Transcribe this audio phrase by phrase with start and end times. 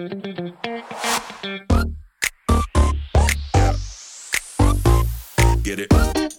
[0.00, 0.14] Get
[5.80, 6.29] it.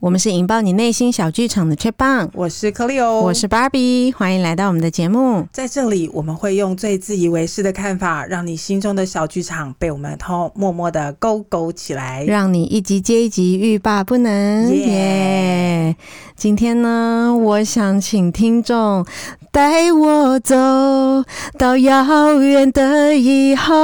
[0.00, 5.48] 我们是引爆你内心小剧场的 Chat 棒，我是 Cleo，我是 Barbie，欢迎来到我们的节目。
[5.52, 14.72] 在这里，我们会用最自以为是的看法，让你心中的小剧场被我们偷默默的勾勾起来，让你一集接一集欲罢不能。
[14.72, 16.04] 耶、yeah！
[16.36, 19.04] 今天呢，我想请听众
[19.58, 20.54] 带我走
[21.58, 23.74] 到遥远的以后，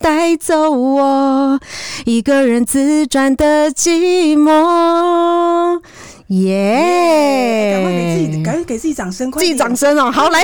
[0.00, 1.60] 带走我
[2.04, 5.80] 一个人自转的寂寞。
[6.26, 7.74] 耶！
[7.74, 10.10] 赶快给自己，赶快给自己掌声，自己掌声哦！
[10.10, 10.42] 好，来，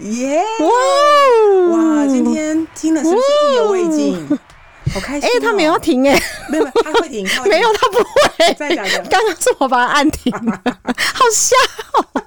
[0.00, 0.42] 耶！
[0.60, 2.06] 哇哇！
[2.06, 4.26] 今天听了是不是意犹未尽？
[4.94, 5.30] 好开心、喔！
[5.30, 8.54] 哎、欸，他没有停哎、欸，没有， 他会停，没有，他不会。
[8.54, 11.54] 再讲讲，刚刚是我把他按停，好笑、
[11.92, 12.22] 喔。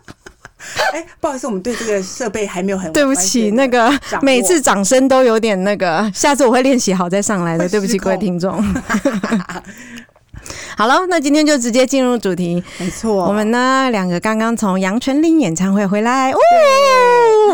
[0.93, 2.91] 哎、欸，不好意思，我们对这个设备还没有很。
[2.93, 3.91] 对不起，那个
[4.21, 7.67] 每次掌声都有点那个，下次我会练习好再上来的。
[7.69, 8.61] 对不起，各位听众。
[10.75, 12.63] 好了，那今天就直接进入主题。
[12.77, 16.31] 没错，我们呢两个刚刚从杨丞琳演唱会回来。
[16.31, 16.37] 哦，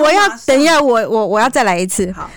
[0.01, 2.11] 我要等一下，我我我要再来一次。
[2.13, 2.29] 好。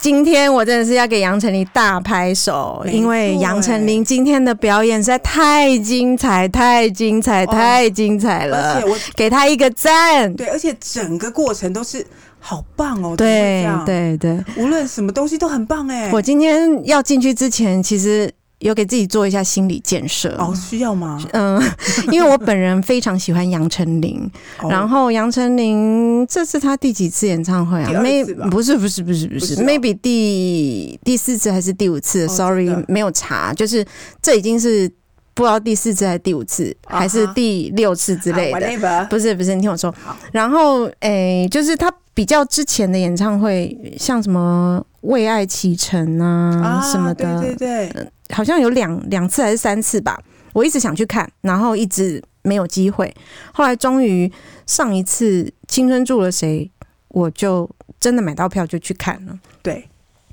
[0.00, 10.32] 今天我真的是要给杨丞琳大拍手，因为杨丞琳今天的表演实在太精彩、太精彩、太精彩了，而且我给他一个赞。
[10.34, 12.06] 对，而且整个过程都是
[12.38, 13.16] 好棒哦。
[13.16, 16.10] 对对对，无论什么东西都很棒哎。
[16.12, 18.32] 我今天要进去之前，其实。
[18.60, 21.22] 有给自己做一下心理建设哦，需要吗？
[21.32, 21.62] 嗯，
[22.10, 24.28] 因为我本人非常喜欢杨丞琳，
[24.68, 33.84] 然后杨丞琳这是他第几次演唱会啊？Maybe 不是不是不是不是，Maybe 第第四次还是第五次？Sorry，没有查，就是
[34.20, 34.90] 这已经是
[35.38, 39.06] 不知道第四次还是第五次，还是第六次之类的。
[39.08, 39.94] 不是不是，你听我说。
[40.32, 48.12] 然后诶，就是他比较之前的演唱会，像什么为爱启程啊什么的，对对对。
[48.34, 50.20] 好像有两两次还是三次吧，
[50.52, 53.14] 我一直想去看，然后一直没有机会。
[53.52, 54.30] 后来终于
[54.66, 56.68] 上一次《青春住了谁》，
[57.10, 59.38] 我就真的买到票就去看了。
[59.62, 59.88] 对，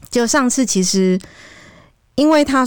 [0.09, 1.19] 就上次其实
[2.15, 2.65] 因为他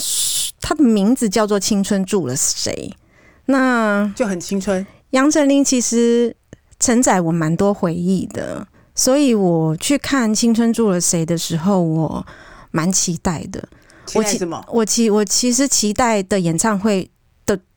[0.60, 2.92] 他的名字叫做《青春住了谁》，
[3.46, 4.86] 那就很青春。
[5.10, 6.36] 杨丞琳其实
[6.78, 12.26] 承载我蛮多回忆的，所以我去看《青春住了谁》的时候，我
[12.70, 13.68] 蛮期待的。
[14.14, 14.38] 我期
[14.72, 17.10] 我期我其实期待的演唱会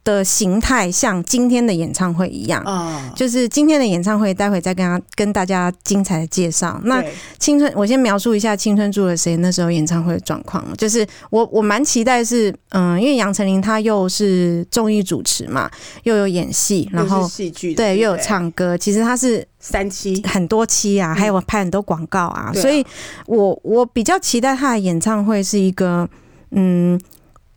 [0.04, 6.80] 的的形态像今天的演唱会一样，哦，就是今天的演唱会，待会再跟他跟大家精彩的介绍。
[6.84, 7.04] 那
[7.40, 10.66] 青春，我先描述一下《青春住了谁》那时候演唱会的状况。
[10.78, 15.70] 就是我我蛮期待是，嗯，因为杨丞琳她又是综艺主持嘛，
[16.04, 18.78] 又有演戏，然后戏剧对，又有唱歌。
[18.78, 22.86] 其实她是三期很多期啊，还有拍很多广告啊，所以
[23.28, 26.10] 我我比较期待他的演唱会是一个。
[26.54, 27.00] 嗯，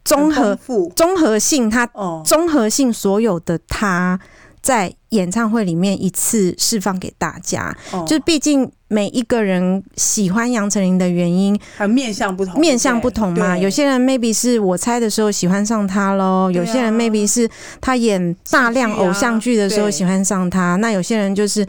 [0.04, 0.58] 综合
[0.94, 1.88] 综合性，他
[2.24, 4.20] 综合性所有的他
[4.60, 7.74] 在演唱会里面一次释放给大家，
[8.06, 13.56] 就是毕竟每一个人喜欢杨丞琳的原因，还面向不同，面向不同嘛。
[13.56, 17.48] 有些人 maybe 是我猜的时候喜欢上他喽，有些人 maybe 是
[17.80, 21.66] 他演大量偶像剧的时候喜欢上他，那有些人就是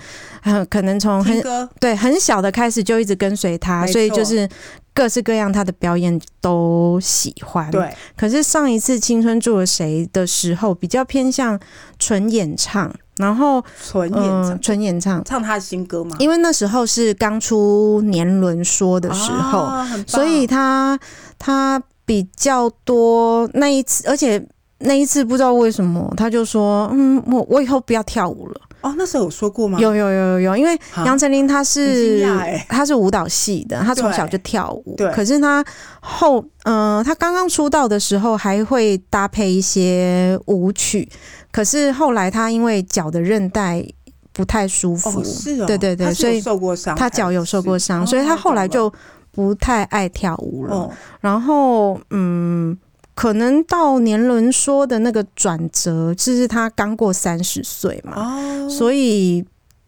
[0.70, 1.42] 可能从很
[1.80, 4.48] 对很小的开始就一直跟随他，所以就是。
[4.96, 7.94] 各式各样他的表演都喜欢，对。
[8.16, 11.60] 可是上一次《青春住了谁》的时候，比较偏向
[12.00, 16.16] 纯演唱，然后纯演唱，纯、呃、演唱，唱他的新歌吗？
[16.18, 20.98] 因为那时候是刚出年轮说的时候，啊、所以他
[21.38, 24.42] 他比较多那一次，而且
[24.80, 29.80] 那一次不知道为什么，他就说：“嗯，我我以后不要跳舞了。”哦，那时候有说过吗？
[29.80, 32.24] 有有有有有，因为杨丞琳她是
[32.70, 34.94] 她是舞蹈系的，她从小就跳舞。
[34.96, 35.66] 对，可是她
[36.02, 41.10] 后嗯，她刚刚出道的时候还会搭配一些舞曲，
[41.52, 43.84] 可是后来她因为脚的韧带
[44.32, 48.94] 不太舒服，是哦，对对对，所以受过伤，她脚有受过伤，所以她后来就
[49.32, 50.92] 不太爱跳舞了。
[51.22, 52.78] 然后嗯。
[53.16, 59.44] 可能到年轮说的那个转折，就是他刚过三十岁嘛，哦，所以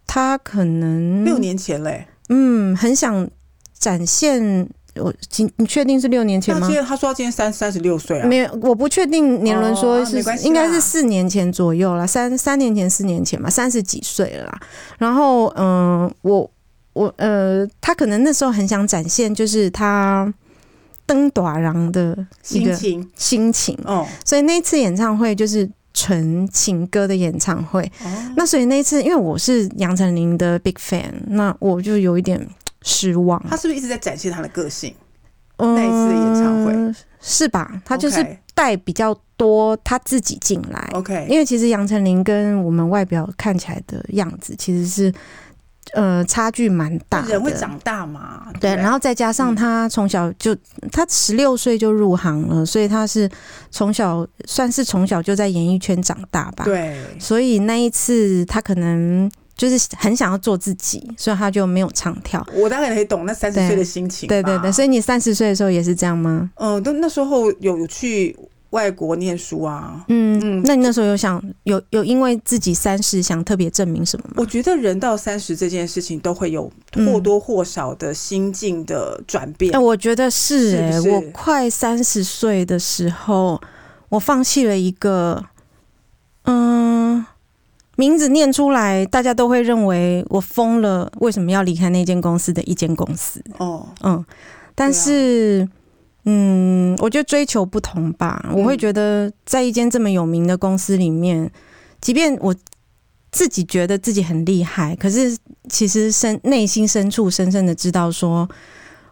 [0.07, 3.29] 他可能六年前嘞，嗯，很想
[3.77, 4.65] 展现
[4.95, 6.69] 我今，你确定是六年前吗？
[6.87, 14.59] 他说他今年三三十六岁啊，没有，我不确定年轮说是、哦啊、应该是四年前左右了，三三年前四年前嘛，三十几岁了啦。
[14.99, 16.49] 然后嗯，我
[16.93, 20.33] 我呃，他可能那时候很想展现，就是他。
[21.07, 27.81] 登短郎的心情，心情哦，所以那次演唱会就是纯情歌的演唱会。
[28.03, 32.45] 哦，那所以那次因为我是杨丞琳的 big fan，那我就有一点
[32.81, 33.41] 失望。
[33.49, 34.93] 他是不是一直在展现他的个性？
[35.55, 37.81] 嗯，那一次的演唱会是吧？
[37.85, 40.89] 他就是带比较多他自己进来。
[40.91, 45.13] OK，因为其实杨丞琳跟我们外表看起来的样子其实是。
[45.93, 47.29] 呃，差距蛮大的。
[47.29, 48.47] 人会长大嘛？
[48.59, 53.29] 对，然后再加上他从小就，嗯、他十六岁就入行了，所以他是
[53.71, 56.65] 从小算是从小就在演艺圈长大吧。
[56.65, 62.45] 对，所以那一次他可能就是很想要做自己，所以他就没有唱跳。
[62.53, 64.27] 我大概可以懂那三十岁的心情。
[64.27, 66.49] 对对对，所以你三十岁的时候也是这样吗？
[66.55, 68.35] 嗯，都那时候有有去。
[68.77, 74.35] 外国念书啊，嗯嗯，那你那时候有想有有因为自己三十想特别证明什么吗？
[74.37, 79.75] 我觉得人到三十这件事情都会有或多或少的心境的转变。
[79.75, 83.59] 哎、嗯，我觉得是哎、欸，我快三十岁的时候，
[84.09, 85.43] 我放弃了一个，
[86.43, 87.25] 嗯，
[87.95, 93.43] 名字念出来大家都会认为我疯了，为什么要离开那间公司的一间公司？
[93.57, 94.23] 哦，嗯，
[94.75, 95.67] 但是。
[96.29, 98.51] 嗯，我觉得追求不同吧。
[98.53, 101.49] 我会觉得，在一间这么有名的公司里面，
[102.01, 102.53] 即便我
[103.31, 105.37] 自己觉得自己很厉害，可是
[105.69, 108.45] 其实深内心深处深深的知道，说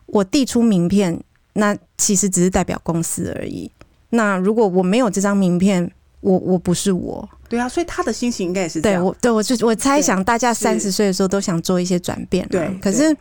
[0.08, 1.18] 我递出名片，
[1.54, 3.72] 那其实只是代表公司而已。
[4.10, 5.90] 那如果我没有这张名片，
[6.20, 7.30] 我我不是我。
[7.48, 9.02] 对啊，所以他的心情应该也是这样。
[9.02, 12.46] 对，我对我就我猜想，大家三十岁的时候都想做一些转变。
[12.50, 13.16] 对，可是。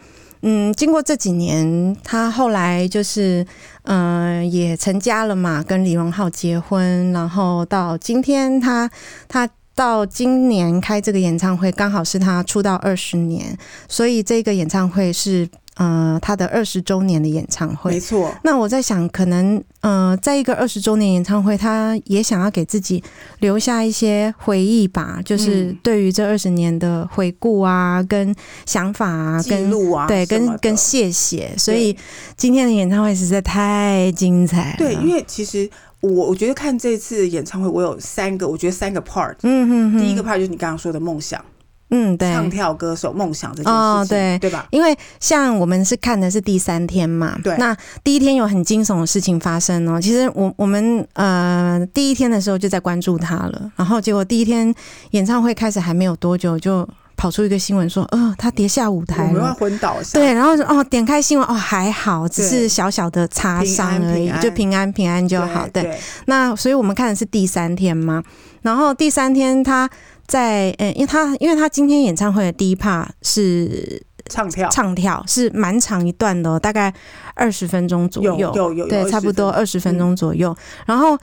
[0.47, 3.47] 嗯，经过这几年，他后来就是，
[3.85, 8.91] 嗯、呃，也成家了嘛，跟李荣浩结婚，然后到今天他，
[9.27, 13.57] 他到今年开这个演唱会，刚好是他出道二十年，
[13.89, 15.49] 所以这个演唱会是。
[15.75, 18.33] 呃，他的二十周年的演唱会，没错。
[18.45, 23.03] 那我在想，可能呃，在一个二十周年演唱会，他也想要给自己
[23.41, 28.35] 留下一些回忆吧，就是对于这二十年的回顾啊，跟
[28.67, 31.53] 想法啊，跟记录啊，对，跟跟谢谢。
[31.59, 31.97] 所以
[32.37, 34.77] 今天的演唱会实在太精彩了。
[34.79, 35.69] 对，因为其实
[36.01, 39.35] 我我觉得看这次演唱会，我有三个，我觉得三个 part。
[39.43, 40.01] 嗯哼哼。
[40.01, 41.45] 第一个 part 就是你刚刚说的梦想。
[41.91, 44.67] 嗯，对，唱跳歌手梦想这件事情，哦，对，对吧？
[44.71, 47.57] 因为像我们是看的是第三天嘛，对。
[47.59, 50.01] 那第一天有很惊悚的事情发生哦。
[50.01, 54.75] 其实我我们呃第一天的时候就在关注他了，然后结果第一天
[55.11, 59.97] 演唱会开始还没有多久，就跑出一个新闻说，呃，他跌下舞台了，我要昏倒。
[60.15, 65.69] 对，然后哦，点开新闻哦，还好，只是小小的擦伤而已，就平安平安就好。
[65.69, 68.23] 对，对，那所以我们看的是第三天嘛，
[68.63, 69.89] 然后第三天他。
[70.27, 76.93] 在嗯，因为他因为他今天演唱会的第一 part 是唱跳，唱跳是蛮长一段的，大概
[77.35, 80.51] 二十分钟左右，有有有，对，差不多二十分钟左右。
[80.51, 80.57] 嗯、
[80.87, 81.19] 然后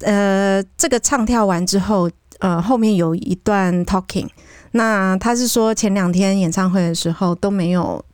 [0.00, 4.28] 呃，这个唱跳完之后，呃，后面有一段 talking。
[4.72, 8.04] 那他是说前两天演唱会的时候都没有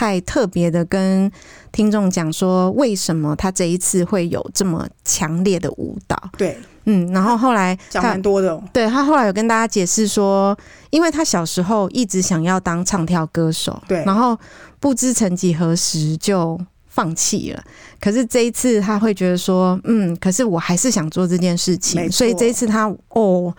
[0.00, 1.30] 太特别的跟
[1.70, 6.16] 听众讲说为什么他这一次会有这么强烈的舞蹈。
[6.38, 6.58] 对。
[6.86, 10.56] 嗯，然后后来讲蛮多的，对，他后来有跟大家解释说，
[10.88, 14.36] 因为他小时候一直想要当唱跳歌手，对，然后
[14.80, 16.58] 不知曾几何时就
[16.88, 17.62] 放弃了。
[18.00, 23.54] 可是这一次他会觉得说，嗯，可是我还是想做这件事情，所以这一次他哦，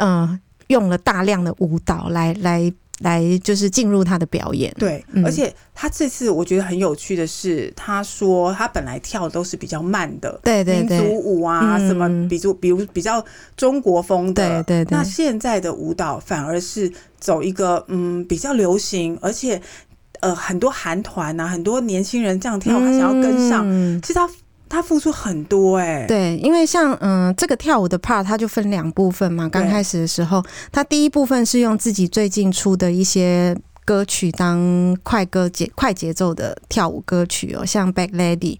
[0.00, 2.72] 嗯、呃，用了大量的舞蹈来来。
[3.00, 13.22] 来就是进入他的表演，对，嗯、而且他这次我觉得很有趣的是，他说他本来跳的都是比较慢的，对对对，民族舞啊，什么，比如比如比较
[13.56, 14.88] 中国风的，对对对。
[14.90, 19.60] 那现在的舞蹈反而是走一个嗯比较流行，而且
[20.20, 24.26] 呃很多韩团啊，很多年轻人这样跳，他想要跟上，嗯、其实他。
[24.68, 29.48] 他付出很多哎、欸，对，因为像嗯，这个跳舞的 part，它就分两部分嘛。
[29.48, 30.42] 刚开始的时候，
[30.72, 33.56] 他第一部分是用自己最近出的一些。
[33.86, 38.56] 歌曲当快歌节快节奏的跳舞歌曲哦，像《Back Lady》。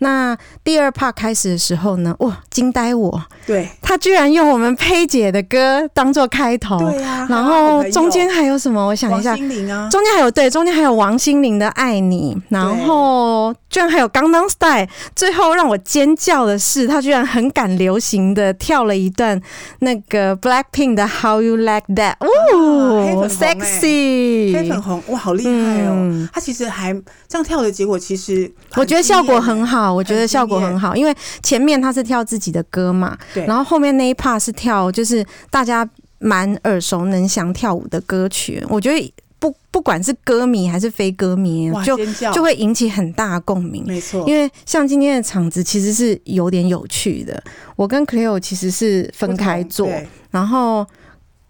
[0.00, 3.20] 那第二 part 开始的时候呢，哇，惊呆我！
[3.46, 7.26] 对，他居然用我们佩姐的歌当做开头，对呀、啊。
[7.30, 8.86] 然后中间还有什么？
[8.86, 14.86] 我想一下，中间还有对，中间还有王心凌的《爱你》，然后居然还有《Gangnam Style》。
[15.14, 19.40] 最后让我尖叫的是，他居然很敢流行的跳了一段
[19.78, 22.16] 那个 Blackpink 的《How You Like That》，
[22.54, 24.65] 哦、啊、，sexy。
[24.70, 25.94] 很红哇，好厉害哦！
[25.94, 26.92] 嗯、他其实还
[27.28, 29.92] 这样跳的结果，其实我觉得效果很好。
[29.92, 38.64] 我觉得效果很好，因为前面他是跳自己的歌嘛，对，然后后面那一 part 是跳就是大家蛮耳熟能详跳舞的歌曲。
[38.68, 41.98] 我觉得不不管是歌迷还是非歌迷，就
[42.32, 43.84] 就会引起很大的共鸣。
[43.86, 47.40] 没错，因为像今天的场子其实是有点有趣的。
[47.76, 49.90] 我跟 Cleo 其实是分开坐，
[50.30, 50.86] 然后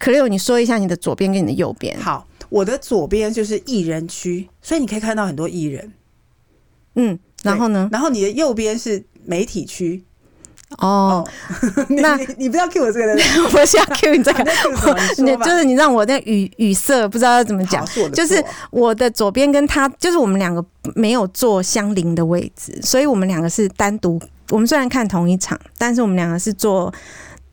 [0.00, 1.96] Cleo 你说一下你的左边跟你的右边。
[2.00, 5.93] 好，我的左边就是艺人区，所以你可以看到很多艺人。
[6.95, 7.88] 嗯，然后呢？
[7.93, 10.03] 然后你的右边是媒体区。
[10.79, 11.25] 哦，
[11.91, 13.17] 那你，你不要 cue 我这个人，
[13.55, 14.45] 我是要 cue 你这个，
[15.23, 17.87] 你就是你让我在语语塞，不知道要怎么讲。
[18.12, 24.21] 就是我的左边跟他，就是我们两个没有坐相邻的位置，所以我们两个是单独。
[24.50, 26.93] 我们虽然看同一场，但是我们两个是坐。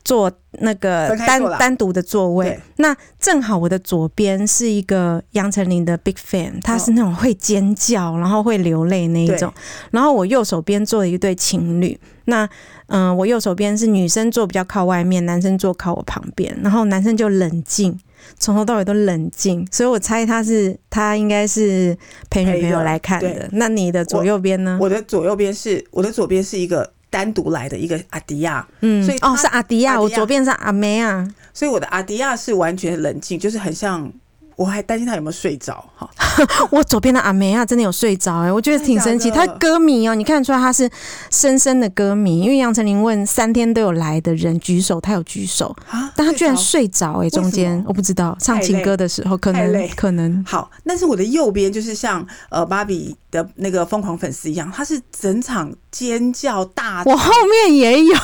[0.04, 9.50] 坐那个单单独的座位，那正好我的左边是一个杨丞琳的 big fan，他是那种会尖叫，然后会流泪那一种。
[9.90, 12.44] 然后我右手边坐了一对情侣，那
[12.88, 17.98] 嗯、呃，我右手边是女生坐比较靠外面，男生坐靠我旁边，然后男生就冷静，
[18.38, 21.96] 从头到尾都冷静，所以我猜他是他应该是
[22.28, 23.48] 陪女朋友来看的。
[23.52, 24.78] 那你的左右边呢？
[24.78, 26.92] 我的左右边是我的左边是一个。
[27.14, 34.12] 单独来的一个阿迪亚，嗯，所以哦是阿迪亚，我左边是阿梅啊，所以我的阿迪亚是完全冷静，就是很像。
[34.56, 36.08] 我还担心他有没有睡着哈，
[36.70, 39.30] 我左边的阿梅亚真的有睡着哎，我觉得挺神奇。
[39.30, 40.88] 他歌迷哦，你看得出来他是
[41.30, 45.74] 深深的歌迷，因为杨丞琳问三天都有来的人举手，他有举手，
[46.14, 50.44] 但他居然睡着哎，中间我不知道唱情歌的时候可能可能。
[50.46, 58.16] 好，但是我的右边就是像呃芭比的那个疯狂粉丝一样，他是整场尖叫大，我后面也有，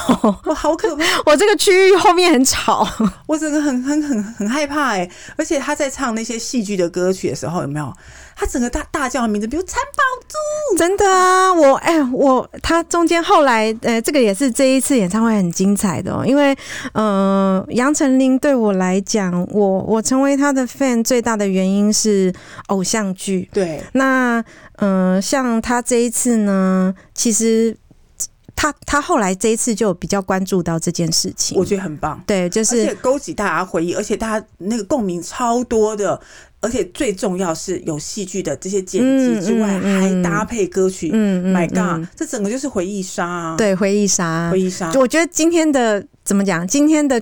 [0.44, 2.86] 我好可怕， 我这个区域后面很吵，
[3.26, 6.19] 我整个很很很很害怕哎，而且他在唱那。
[6.20, 7.90] 那些戏剧的歌曲的时候，有没有？
[8.36, 11.52] 他整个大大叫的名字，比如蚕宝珠，真的啊！
[11.52, 16.54] 我哎、欸，我他中间后来，呃，这个也是这一次演唱会很精彩的哦，因为，
[16.92, 22.30] 呃，杨丞琳对我来讲，我我成为他的 fan 最大的原因是
[22.66, 23.48] 偶像剧。
[23.52, 24.44] 对，那，
[24.76, 27.76] 呃，像他这一次呢，其实。
[28.60, 32.22] 他他后来这一次就比较关注到这件事情，我觉得很棒。
[32.26, 36.20] 对，就是勾起大家回忆，而且大家那个共鸣超多的，
[36.60, 41.08] 而且最重要是有戏剧的这些剪辑之外，还搭配歌曲。
[41.10, 43.56] 嗯，My God，这整个就是回忆杀啊！
[43.56, 44.92] 对，回忆杀，回忆杀。
[44.92, 46.68] 我觉得今天的怎么讲？
[46.68, 47.18] 今天的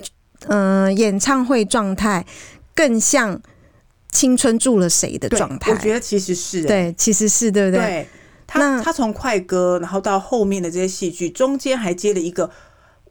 [0.47, 2.25] 嗯、呃、演唱会状态
[2.75, 3.41] 更像
[4.11, 5.71] 青春住了谁的状态？
[5.71, 7.85] 我觉得其实是、欸，对，其实是对不对？
[7.85, 8.07] 对。
[8.49, 12.49] 他他从快歌，然后到后面的这些戏剧，中间还接了一个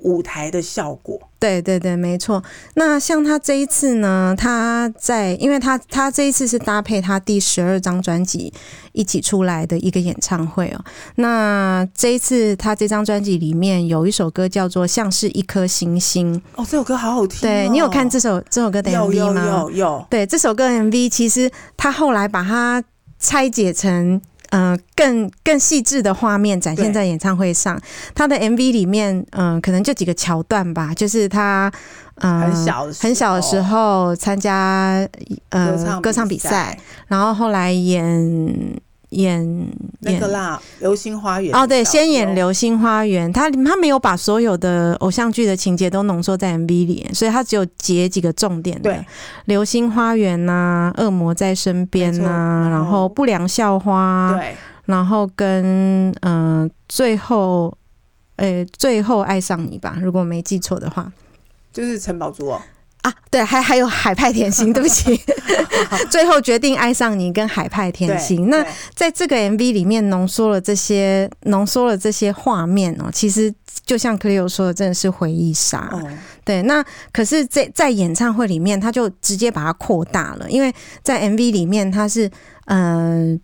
[0.00, 1.20] 舞台的效果。
[1.38, 2.42] 对对对，没错。
[2.74, 8.52] 那像他这一次呢，他在，因为他他这一次是搭配他第十二张专辑
[8.92, 10.84] 一起出来的一个演唱会哦。
[11.14, 17.42] 那这一次他这张专辑里面有一首歌叫做《像是一颗星星》哦，这首歌好好听哦。
[17.42, 19.46] 对，你有看这首这首歌的 MV 吗？
[19.46, 20.06] 有有有有。
[20.10, 22.82] 对，这首歌 MV 其实他后来把它
[23.20, 24.20] 拆解成。
[24.50, 27.80] 嗯、呃，更更细致的画面展现在演唱会上。
[28.14, 31.70] 他的 MV 里面，嗯、呃，可能就几个桥段吧，就是他，
[32.16, 35.06] 嗯、呃，很小的很小的时候参加
[35.50, 38.80] 呃歌唱比赛，然后后来演。
[39.10, 48.90] 演那个啦，《流星花园》哦，对，先演《流星花园》，他他没有把所有的偶像剧的情节都浓缩在 MV 里，所以他只有截几个重点的。
[48.90, 48.94] 对，
[49.46, 57.74] 《流星花园》呐，《恶魔在身边》呐，然后《不良校花》，对，然后跟嗯、呃，最后，
[58.36, 61.10] 诶、欸，最后爱上你吧，如果没记错的话，
[61.72, 62.60] 就是陈宝珠哦。
[63.02, 65.20] 啊，对，还还有海派甜心，对不起，
[66.10, 68.50] 最后决定爱上你跟海派甜心。
[68.50, 73.08] 那在这个 MV 里面浓缩了这些，浓缩了这些画面哦。
[73.12, 73.54] 其实
[73.86, 75.88] 就像 Cleo 说的，真的是回忆杀。
[75.92, 76.02] 哦、
[76.44, 80.74] 对，那可是在在演唱会里面，他就直接把它扩大了，因为
[81.04, 82.28] 在 MV 里面他是
[82.64, 83.40] 嗯、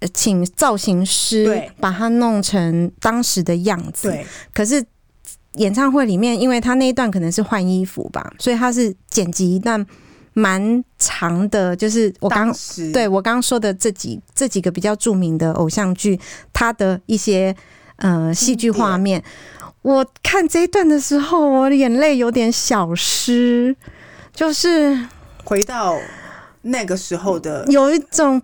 [0.00, 4.10] 呃，请造型师把它弄成当时的样子。
[4.10, 4.24] 对，
[4.54, 4.84] 可是。
[5.56, 9.84] 演唱会里面，因为他那一段可能是换衣服吧，所以他是剪辑一段
[10.34, 12.54] 蛮长的，就是我刚
[12.92, 16.20] 对我刚刚说的这几这几个比较著名的偶像剧，
[16.52, 17.54] 他的一些
[17.96, 19.22] 呃戏剧画面。
[19.82, 23.74] 我看这一段的时候，我的眼泪有点小湿，
[24.34, 24.98] 就是
[25.44, 25.96] 回到。
[26.66, 28.40] 那个时候的有一种，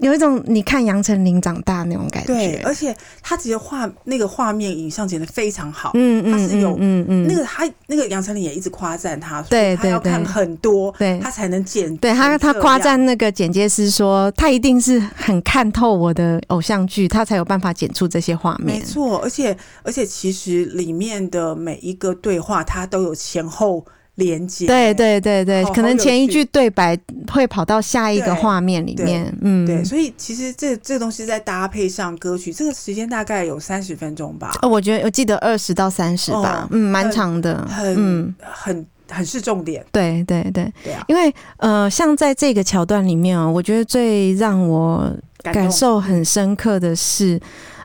[0.00, 23.84] 有一种你看杨丞琳长大那种感觉，对，而且他直接画那个画面影像剪的非常好，嗯嗯，他是有嗯嗯，那个他那个杨丞琳也一直夸赞他，对，他要看很多，对，他才能剪，对他他夸赞那个剪接师说，他一定是很看透我的偶像剧，他才有办法剪出这些画面，没错，而且而且其实里面的每一个对话，他都有前后。
[24.16, 24.66] 连接。
[24.66, 26.96] 对对对对，可能前一句对白
[27.32, 29.32] 会跑到下一个画面里面。
[29.40, 34.52] 嗯，对，所以其实这这东西在搭配上歌曲，这个时间大概有三十分钟吧。
[34.62, 39.84] 哦，我觉得我记得二十到三十吧，嗯，蛮长的，很嗯很很是重点。
[39.90, 47.40] 对对对对啊，因为呃，像在这个桥段里面啊，我觉得最让我感受很深刻的是，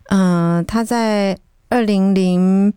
[0.09, 1.35] 嗯，他在
[1.69, 2.71] 二零零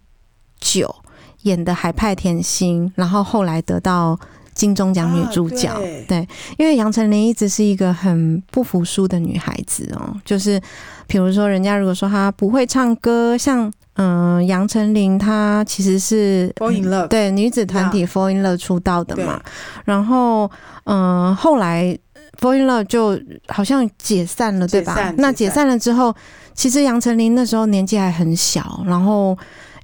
[0.58, 0.94] 九。
[1.42, 4.18] 演的海派甜心，然后后来得到
[4.54, 5.68] 金钟奖女主角。
[5.68, 10.14] 啊、对，对，因为杨丞琳一直是一个很不服输的女孩子哦。
[10.24, 10.60] 就是，
[11.06, 19.40] 比如说，人家如果说她不会唱歌，像嗯，杨丞琳她其实是 Fall in Love，对女子团体 Fall in Love 出道的嘛。
[19.84, 20.50] 然后
[20.84, 21.98] 嗯，后来
[22.40, 23.18] Fall in Love 就
[23.48, 24.94] 好像解散了，对吧？
[24.94, 26.14] 解，那解散了之后，
[26.54, 29.36] 其实杨丞琳那时候年纪还很小，然后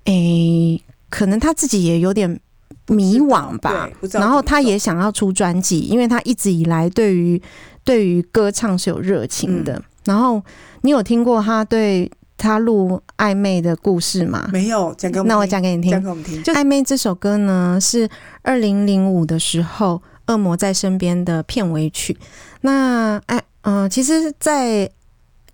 [0.04, 0.80] 诶。
[1.08, 2.40] 可能他自己也有点
[2.88, 7.40] 迷惘吧，然后他也想要出专辑，因为他一直以来对于
[7.84, 9.82] 对于歌唱是有热情的。
[10.04, 10.42] 然后
[10.82, 14.48] 你有听过他对他录暧昧的故事吗？
[14.52, 15.34] 没有，讲给我们听。
[15.34, 15.90] 那我讲给你听。
[15.90, 16.42] 讲给我们听。
[16.42, 18.08] 就暧昧这首歌呢，是
[18.42, 20.00] 二零零五的时候，
[20.32, 22.16] 《恶魔在身边》的片尾曲。
[22.62, 24.90] 那哎，嗯、呃，其实，在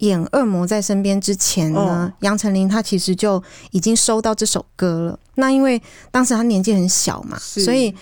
[0.07, 5.19] 演《恶魔在身边》之前呢，杨丞琳她其实就已经收到这首歌了。
[5.37, 5.81] 那因为
[6.11, 7.95] 当时她年纪很小嘛，所以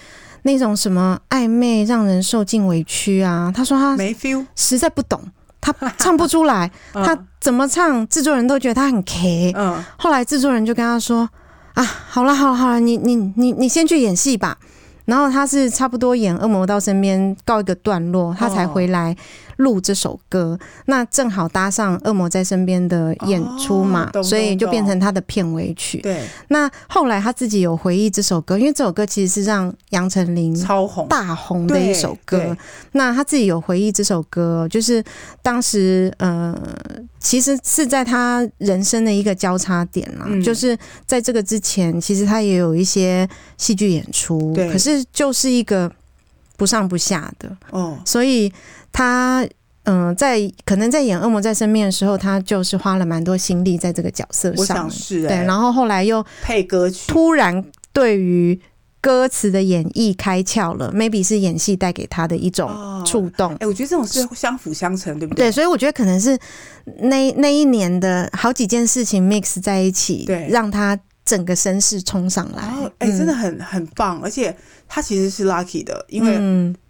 [0.43, 5.21] 那种什么暧昧让人受尽委屈啊，她说她没 feel，实在不懂，
[5.61, 9.53] 她 唱不出来，她怎么唱，制作人都觉得她很 K。
[9.57, 11.29] 嗯，后来制作人就跟她说
[11.75, 14.59] ：“啊，好了好了好了，你你你你先去演戏吧。”
[15.05, 19.15] 然后他是差不多演《恶魔到身边》告一个段落，他才回来
[19.57, 20.59] 录这首歌。
[20.59, 26.01] 哦、那正好搭上《恶魔在身边》的演出嘛，哦、所以就变成他的片尾曲。
[26.01, 26.21] 对。
[26.49, 32.57] 那后来他自己有回忆这首歌，因为这首歌其实是让杨丞琳超红、大红的一首歌。
[32.93, 35.03] 那他自己有回忆这首歌，就是
[35.43, 36.59] 当时呃，
[37.21, 45.03] 其实是在他人生的一个交叉点啦，嗯、就是在这个之前，其实他也有一些戏剧演出，可是。
[45.13, 45.93] 就是一个
[46.63, 48.53] 不上不下的哦，所以
[48.93, 49.45] 他
[49.83, 58.61] 嗯，在可能在演《恶魔在身边》的时候，他就是花了蛮多心力在这个角色上，是对，然后后来又配歌曲，突然对于
[59.01, 62.71] 歌词的演绎开窍了，maybe 是演戏带给他的一种
[63.05, 63.57] 触动。
[63.57, 65.47] 哎，我觉得这种是相辅相成，对不对？
[65.47, 66.39] 对，所以我觉得可能是
[67.01, 72.63] 那那一年的好几件事情 mix 在一起，对，让他整个身世冲上来。
[72.99, 74.57] 哎，真的很很棒，而且。
[74.95, 76.39] 他其实是 lucky 的，因为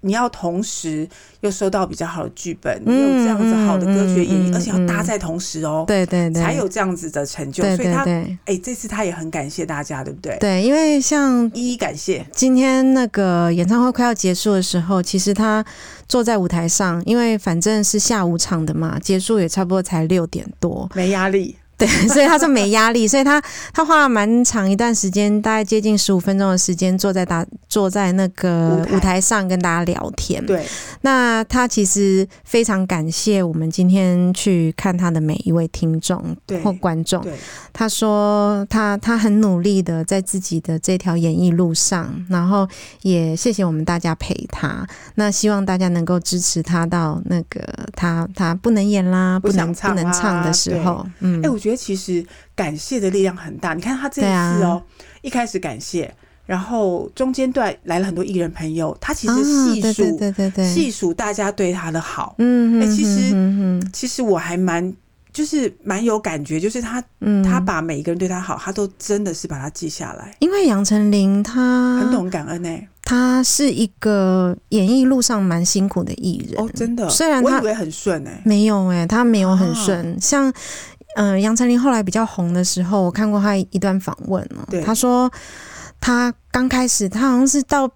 [0.00, 1.08] 你要同时
[1.42, 7.62] 又收到比较好的剧本，嗯、你有这样子好的歌曲演绎，嗯、而且要搭在同时哦，对对对，才有这样子的成就。
[7.76, 10.36] 所以他哎、欸，这次他也很感谢大家，对不对？
[10.40, 12.26] 对，因为像一一感谢。
[12.32, 15.64] 今天那个演唱会快要结束的时候，其实他
[16.08, 21.54] 坐在舞台上，因为反正是下午场的嘛，结束也差不多才六点多，没压力。
[21.82, 23.42] 对， 所以他说没压力，所以他
[23.72, 30.44] 他花了蛮长一段时间，大概接近十五分钟的时间，坐在大坐在那个舞台上跟大家聊天。
[30.46, 30.64] 对，
[31.00, 36.22] 那他其实非常感谢我们今天去看他的每一位听众
[36.62, 37.26] 或观众。
[37.72, 42.68] 他说他他很努力的在自己的这条演艺路上，然后
[43.00, 44.86] 也谢谢我们大家陪他。
[45.16, 47.60] 那希望大家能够支持他到那个
[47.96, 51.04] 他他不能演啦，不能不能唱的时候。
[51.18, 51.71] 嗯，哎、欸，我觉得。
[51.76, 54.82] 其实感谢的力量很大，你看他这一次哦，
[55.20, 56.12] 一开始感谢，
[56.46, 64.92] 然后中间段来了很多艺人朋友，他其实细数，对对对，细数大家对他的好，嗯，哎，其实，其实我还蛮，
[65.32, 67.42] 就是蛮有感觉，就是他，嗯。
[67.42, 70.34] 他把每一个人对他好，他都真的是把他记下来。
[70.40, 80.52] 因为杨丞琳他很懂感恩哎，他是一个演艺路上蛮辛苦的艺人哦，真的，虽然他我以为很顺哎，没有哎，他没有很顺，像。
[81.16, 84.64] 嗯，杨丞琳后来比较红的时候，我看过她一段访问哦。
[84.70, 85.30] 对，她说
[86.00, 87.88] 她刚开始，她好像是到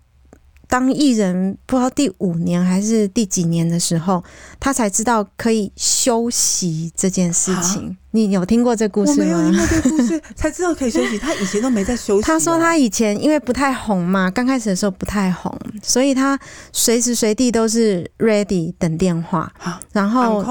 [0.69, 4.23] 当艺人不知道第五年还是第几年的时候，
[4.59, 7.97] 他才知道可以休息这件事情。
[8.11, 9.37] 你有听过这故事吗？
[9.37, 11.19] 我没有听过这故事，才知道可以休息。
[11.19, 12.23] 他以前都没在休息。
[12.27, 16.39] 他说他以前因为不太红嘛，刚开始的时候不太红，所以他
[16.73, 19.53] 随时随地都是 ready 等电话。
[19.93, 20.43] 然后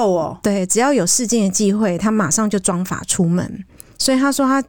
[0.42, 3.66] 对，只要有试镜的机会，他马上就装法出门。
[3.98, 4.62] 所以他说他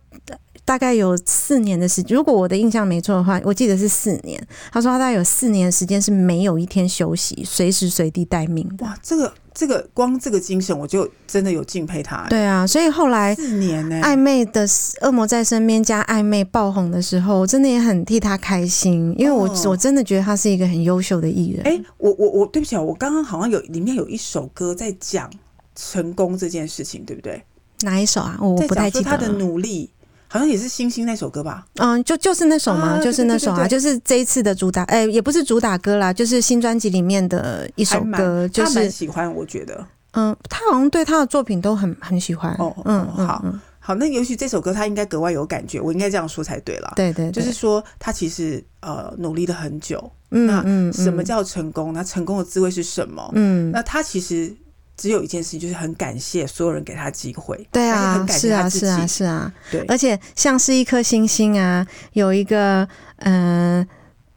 [0.66, 4.38] 大概有四年的时间，如果我的印象没错的话，我记得是四年。
[4.72, 8.68] 他说他大概有四年的时间是没有一天休息，随时随地待命。
[8.80, 12.26] 哇，这个这个光这个精神，我就真的有敬佩他。
[12.28, 14.66] 对啊，所以后来四年呢，暧昧的
[15.02, 21.64] 恶魔在身边加暧昧爆红的时候，我真的也很替他开心，因为我、哦、我真的觉得他是一个很优秀的艺人。
[21.64, 25.30] 哎、欸，我我我对不起啊，我刚刚好像有里面有一首歌在讲
[25.76, 27.40] 成功这件事情，对不对？
[27.82, 28.36] 哪一首啊？
[28.40, 29.04] 我不太记得。
[29.04, 29.90] 他的努力
[30.28, 31.64] 好像也是星星那首歌吧？
[31.76, 34.82] 嗯，就就是那首嘛、啊，就是那首啊，就是这一次的主打。
[34.84, 38.46] 哎、欸，也不是主打歌啦，就是新专辑里面的一首歌。
[38.48, 39.86] 就是他蛮喜欢，我觉得。
[40.12, 42.54] 嗯，他好像对他的作品都很很喜欢。
[42.58, 43.44] 哦，嗯，好
[43.78, 45.80] 好，那尤其这首歌，他应该格外有感觉。
[45.80, 46.92] 我应该这样说才对了。
[46.96, 50.10] 对，对对，就是说他其实呃努力了很久。
[50.32, 51.92] 嗯，那什么叫成功？
[51.92, 53.30] 那成功的滋味是什么？
[53.34, 54.54] 嗯，那他其实。
[54.96, 57.68] 只有一件事情，就是很感谢所有人给他机会。
[57.70, 59.52] 对啊，很感谢他自己，是啊，是啊，是啊。
[59.70, 63.86] 对，而且像是一颗星星啊，有一个嗯、呃、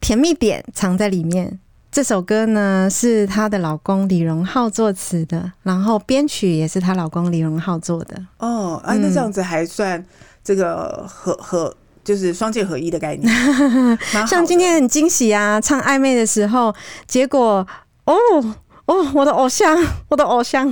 [0.00, 1.58] 甜蜜点藏在里面。
[1.90, 8.16] 这首歌呢是她的老公李荣浩作词的，然后编曲也是她老公李荣浩做的。
[8.38, 10.04] 哦，啊，那这样子还算
[10.44, 13.34] 这个合合，就是双剑合一的概念。
[14.28, 16.72] 像今天很惊喜啊，唱暧昧的时候，
[17.06, 17.66] 结果
[18.04, 18.14] 哦。
[18.90, 20.68] 哦，我的偶像，我的偶像，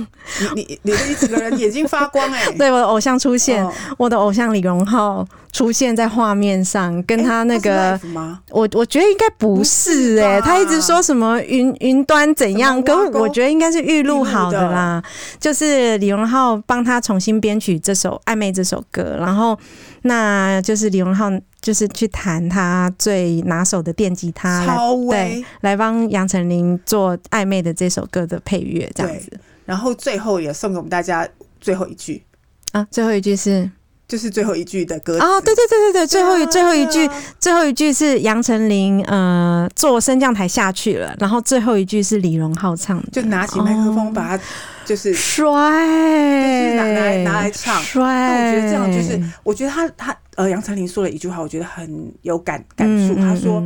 [0.53, 2.51] 你你你的一整个人眼睛发光哎、欸！
[2.59, 8.01] 对，我的偶像出现，哦、我的偶像李荣浩出现在画面上，跟他那个，欸、
[8.49, 15.09] 我我觉得应该不是哎、欸，他一直说什么云云端怎样，跟我觉得应该是预录好的啦，的。
[15.39, 19.57] 就是李荣浩帮他重新编曲这首暧昧这首歌，然后
[20.01, 21.29] 那就是李荣浩。
[21.61, 29.31] 就是去弹他最拿手的电吉他，超威，对，来帮杨丞琳做暧昧的这首歌的配乐，这样子。
[29.65, 31.27] 然后最后也送给我们大家
[31.61, 32.23] 最后一句。
[32.71, 33.69] 啊，最后一句是。
[34.07, 37.07] 就是最后一句的歌啊，对对对对对，最后一最后一句，
[37.39, 44.43] 最后一句是杨丞琳呃坐升降台下去了，然后最后一句是李荣浩唱的，就拿起麦克风把它
[44.83, 48.03] 就是摔，就是拿拿来拿来唱，摔。
[48.03, 53.15] 那我觉得这样就是，我觉得他他呃杨丞琳说了一句话，我觉得很有感感触。
[53.15, 53.61] 她说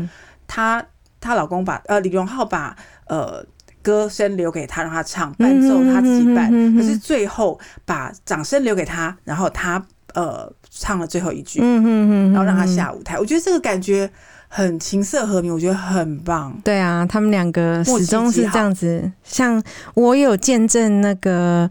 [0.47, 0.83] 她
[1.21, 3.45] 她老公把呃李荣浩把呃
[3.83, 9.86] 歌声留给他让他唱，伴奏他自己伴，可是最后把掌声留给他，然后他。
[10.15, 13.17] 呃，唱了最后一句，然后让他下舞台。
[13.17, 14.07] 我觉得这个感觉
[14.47, 16.55] 很琴瑟和鸣，我觉得很棒。
[16.63, 19.12] 对啊，他们两个始终是这样子。
[19.23, 19.59] 像
[19.95, 21.67] 我有见证那个。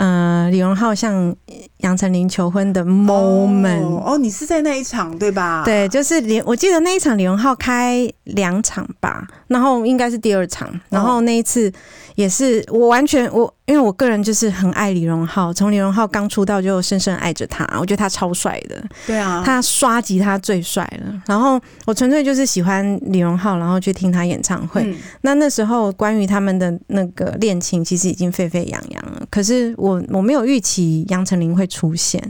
[0.00, 1.36] 呃，李荣浩向
[1.80, 5.62] 杨丞琳求婚的 moment 哦，哦，你是在那一场对吧？
[5.62, 11.70] 对，就是李，我记得那一场李荣浩开两场吧，然后应该是第二场，然后那一次
[12.20, 24.82] 也是我完全我，因为我个人就是很爱李荣浩，从李荣浩刚出道就深深爱着他，我觉得他超帅的，对啊，他刷吉他最帅了，然后我纯粹就是喜欢李荣浩，然后去听他演唱会。
[24.84, 29.90] 嗯、那那时候关于他们的那个恋情，其实已经沸沸扬扬了，可是我。
[29.90, 32.22] 我我没有预期杨丞琳会出现。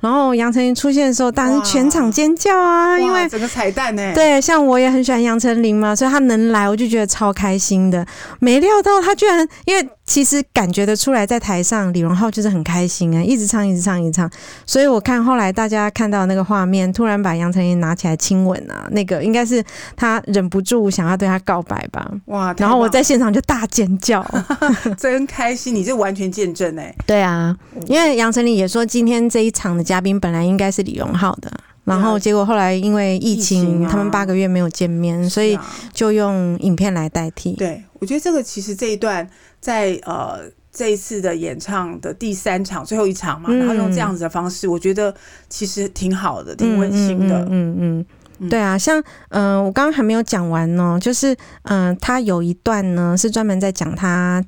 [0.00, 2.98] 然后杨丞琳出现的时候，当然全场尖叫啊！
[2.98, 8.06] 因为整个彩蛋呢，对，像我也很喜欢杨丞琳嘛，所以她能来，我就觉得超开心的。
[8.38, 14.30] 没料到她居然，因为其实感觉得出来，在台上李荣浩就是很开心啊，一直唱，一直唱，一直唱。
[14.64, 19.64] 所以我看后来大家看到那个画面，突然把杨丞琳拿起来亲吻啊，那个应该是
[19.96, 22.08] 他忍不住想要对他告白吧？
[22.26, 22.54] 哇！
[22.58, 24.24] 然后我在现场就大尖叫，
[24.98, 25.74] 真开心！
[25.74, 29.86] 你这完全见证哎，对啊，因为杨丞琳也说今天这一场的。
[29.86, 31.48] 嘉宾本来应该是李荣浩的，
[31.84, 35.56] 然后结果后来因为疫情，他们八个月没有见面，所以
[35.92, 37.52] 就用影片来代替。
[37.52, 39.28] 对，我觉得这个其实这一段
[39.60, 40.40] 在呃
[40.72, 45.14] 这一次的演唱的第三场最后一场嘛，然后用这样子的方式，我觉得
[45.48, 47.44] 其实挺好的，挺温馨的。
[47.50, 48.06] 嗯嗯
[48.38, 51.32] 嗯，对啊，像嗯、呃，我刚刚还没有讲完呢，就是
[51.62, 54.44] 嗯、呃，他有一段呢是专门在讲他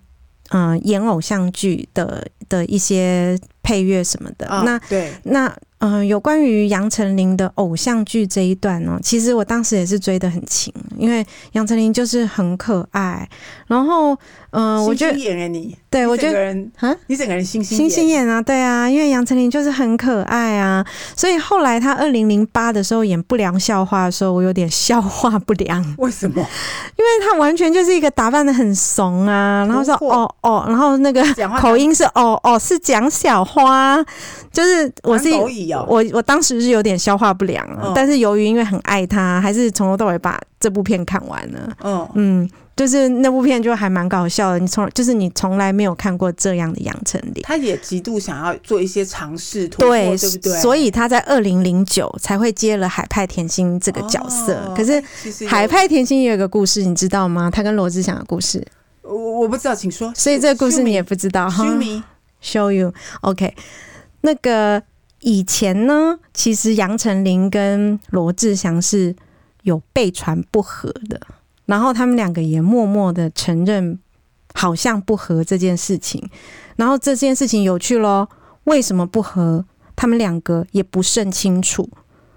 [0.50, 3.38] 嗯、呃、演偶像剧的的一些。
[3.61, 13.28] 配乐什么的，哦、那对，那嗯、有关于杨丞琳的偶像剧这一段呢，其实我当时也是追得很勤，因为杨丞琳就是很可爱，
[13.66, 14.18] 然后
[14.50, 16.38] 嗯、呃，我觉得演你，对我觉得
[16.78, 20.84] 啊，你整个人星星星星眼啊，对啊，因为杨丞琳就是很可爱啊，
[21.14, 25.84] 所以后来他二零零八的时候演不良笑话的时候，我有点消化不良。
[25.98, 26.40] 为什么？
[26.96, 31.22] 因为他完全就是一个打扮的很怂啊，然后说哦哦，然后那个
[31.61, 34.02] 口音是哦哦，是讲小花。
[34.50, 35.87] 就是我是哦。
[35.87, 41.76] 我我当时是有点消化不良啊，嗯、但是由于因为很爱他，还是从头到尾把这部片看完了。
[41.84, 42.50] 嗯嗯。
[42.78, 50.60] 就是那部片就还蛮搞笑的，你从就是你从来没有看过这样的杨丞琳，他也极度想要做一些尝试对，对不对？
[50.60, 54.54] 所以他在二零零九才会接了海派甜心这个角色。
[54.54, 55.02] 哦、可是
[55.48, 57.50] 海派甜心也有一个故事，你知道吗？
[57.50, 58.64] 他跟罗志祥的故事，
[59.02, 60.12] 我我不知道，请说。
[60.14, 63.56] 所以这个故事你也不知道哈？Show me，show you，OK。
[64.20, 64.80] 那个
[65.22, 69.16] 以前呢，其实杨丞琳跟罗志祥是
[69.62, 71.20] 有被传不和的。
[71.68, 73.98] 然后他们两个也默默的承认，
[74.54, 76.28] 好像不和这件事情。
[76.74, 78.28] 然后这件事情有趣咯，
[78.64, 79.64] 为什么不和？
[79.94, 81.88] 他们两个也不甚清楚。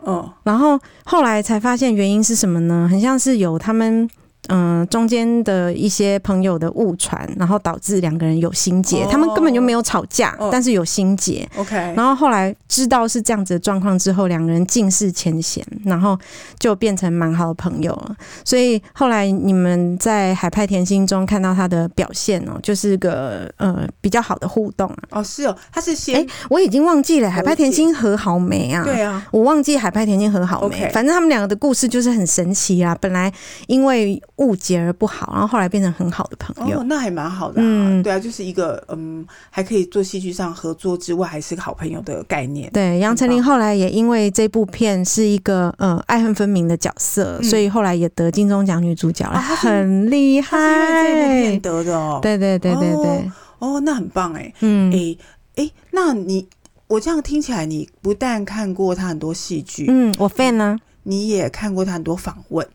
[0.02, 2.88] 哦，然后后来才发现原因是什么呢？
[2.92, 4.08] 很像是有他们。
[4.48, 9.04] 嗯，中间的一些朋友的误传，然后导致两个人有心结。
[9.04, 11.48] Oh, 他们根本就没有吵架，oh, 但是有心结。
[11.56, 16.18] OK，然后后来知道是这样子的状况之后，两个人尽释前嫌，然后
[16.58, 18.16] 就变成蛮好的朋友了。
[18.44, 24.98] 所以后来你们在《海派甜心》中看到他的表现哦，就是个呃比较好的互动啊。
[25.12, 28.84] 哦，oh, 是哦，他是先，哎，我已经忘记了《海派甜心》和好没啊？
[28.84, 30.90] 对啊，我忘记《海派甜心》和好没。
[30.92, 32.98] 反正他们两个的故事就是很神奇啊。
[33.00, 33.32] 本来
[33.68, 37.64] 因为误解而不好，然后后来变成很好的朋友，哦、那还蛮好的、啊。
[37.64, 42.70] 嗯，对啊，就是一个嗯，还可以做戏剧上合作之外，还是个好朋友的概念。
[42.72, 50.58] 对，杨丞琳后来也因为这部片是一个呃爱恨分明的角色，嗯、所以后来也得金钟奖女主角了，啊、很厉害。
[50.58, 52.20] 是因为这部片得的哦。
[52.22, 53.32] 对对对对对。
[53.60, 54.52] 哦，那很棒哎。
[54.62, 54.92] 嗯。
[54.92, 55.16] 哎
[55.58, 56.48] 哎，那你
[56.88, 62.68] 我这样听起来，你不但看过他很多戏剧，嗯，我 fan 呢，你也看过他很多访问，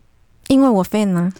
[0.48, 1.33] 因为我 fan 呢。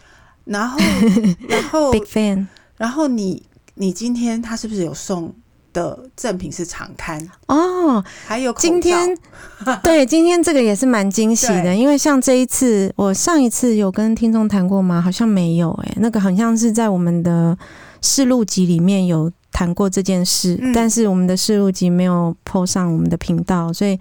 [0.47, 0.79] 然后，
[1.49, 2.47] 然后，Big fan。
[2.79, 3.43] 然后你，
[3.75, 5.35] 你今天他是不是有送
[5.73, 8.03] 的赠品是长刊哦？
[8.27, 9.17] 还有今天，
[9.85, 15.01] 对，今天这个也是蛮惊喜的，因为像这一次，我上一次有跟听众谈过吗？
[15.01, 17.57] 好像没有哎、欸，那个好像是在我们的
[18.01, 19.31] 试录集里面有。
[19.57, 23.99] 谈过这件事，嗯、但是我们的试录集没有 po 上我们的频道，所以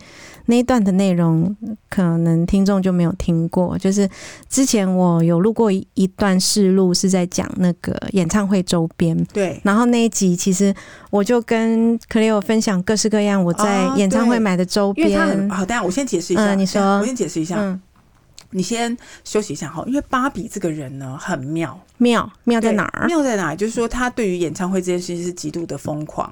[0.48, 1.56] 那一段的内容
[1.90, 3.78] 可能听众就没有听过。
[3.78, 4.10] 就是
[4.50, 9.16] 之前我有录过一段试录，是在讲那个演唱会周边。
[9.32, 10.76] 对，然后那一集其实
[11.10, 15.50] 我就跟 Cleo 分享各式各样我在演唱会买的周边。
[15.50, 16.54] 好、哦，等下我先解释一下。
[16.54, 17.56] 嗯，你说，我先解释一下。
[17.58, 17.82] 嗯
[18.52, 23.08] 你先休息一下哈，因为芭比这个人呢很妙，妙妙在哪儿？
[23.08, 23.56] 妙在哪儿？
[23.56, 26.32] 就是说他对于演唱会这件事情是极度的疯狂，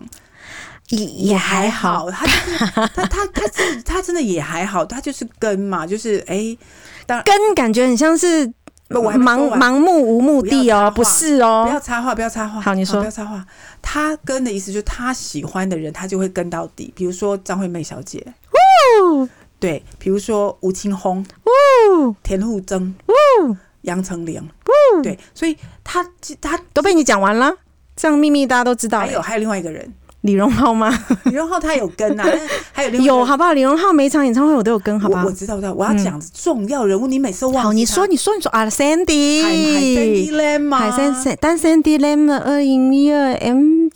[0.90, 6.60] 也也还好，他就是他他他他，他真的也还好，他就是跟嘛，就是哎、欸，
[7.06, 8.48] 当然跟感觉很像是
[8.90, 9.18] 盲
[9.58, 13.46] 盲目无目的哦，不，是哦，不要插话，不要插话，好，你说不要插话。
[13.82, 16.92] 他跟的意思就是他喜欢的人，他就会跟到底。
[16.96, 19.28] 比如说张惠妹小姐，哦。
[19.60, 26.06] 对，比如说吴青峰、哦、田馥甄、哦、杨丞琳，哦、对，所以他
[26.42, 27.54] 他都被你讲完了，
[27.96, 29.00] 这样秘密大家都知道。
[29.00, 30.92] 还有还有另外一个人，李荣浩吗？
[31.26, 32.26] 李荣浩他有跟啊，
[32.74, 33.54] 还有另外有好不好？
[33.54, 35.26] 李荣浩每一场演唱会我都有跟，好不好？
[35.26, 37.64] 我知道，我知道，我要讲重要人物，你每次忘。
[37.66, 40.78] 好，你说，你说，你说啊，Sandy，海 Sandy Lam 吗？
[40.80, 43.90] 海 Sandy，但 Sandy Lam 的二零一二 M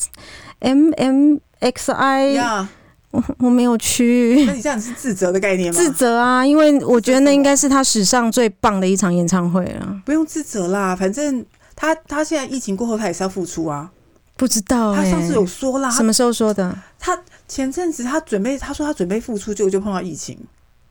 [0.60, 2.68] M M X I。
[3.12, 5.80] 我我没有去，那你这样是自责的概念吗？
[5.80, 10.02] 自责啊，因为我觉得那应该是他史上最棒的一场演唱会了。
[10.06, 13.90] 不用自责啦，反正他他现在疫情过后，他也是要复出啊。
[14.36, 16.78] 不知道、欸，他上次有说啦，什么时候说的？
[17.00, 17.18] 他
[17.48, 20.38] 前阵子他准备，他说他准备复出，结果就碰到疫情。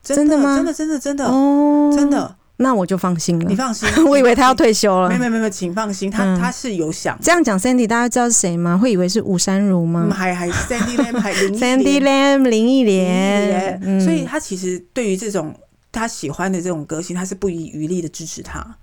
[0.03, 0.57] 真的吗？
[0.57, 2.35] 真的真的真的哦，真的。
[2.59, 3.45] 那我就放心了。
[3.49, 5.09] 你放心， 我以为他要退休了。
[5.09, 7.59] 没没没没，请放心，他、嗯、他是有想这样讲。
[7.59, 8.79] Sandy，大家知道是谁吗？
[8.79, 10.09] 会以为是吴珊如吗？
[10.15, 13.81] 还还 Sandy Lam 还林 Sandy Lam 林忆莲。
[13.85, 15.55] 嗯、所以他其实对于这种
[15.93, 18.77] 他喜欢的这种歌星，他是不遗余力的支持他。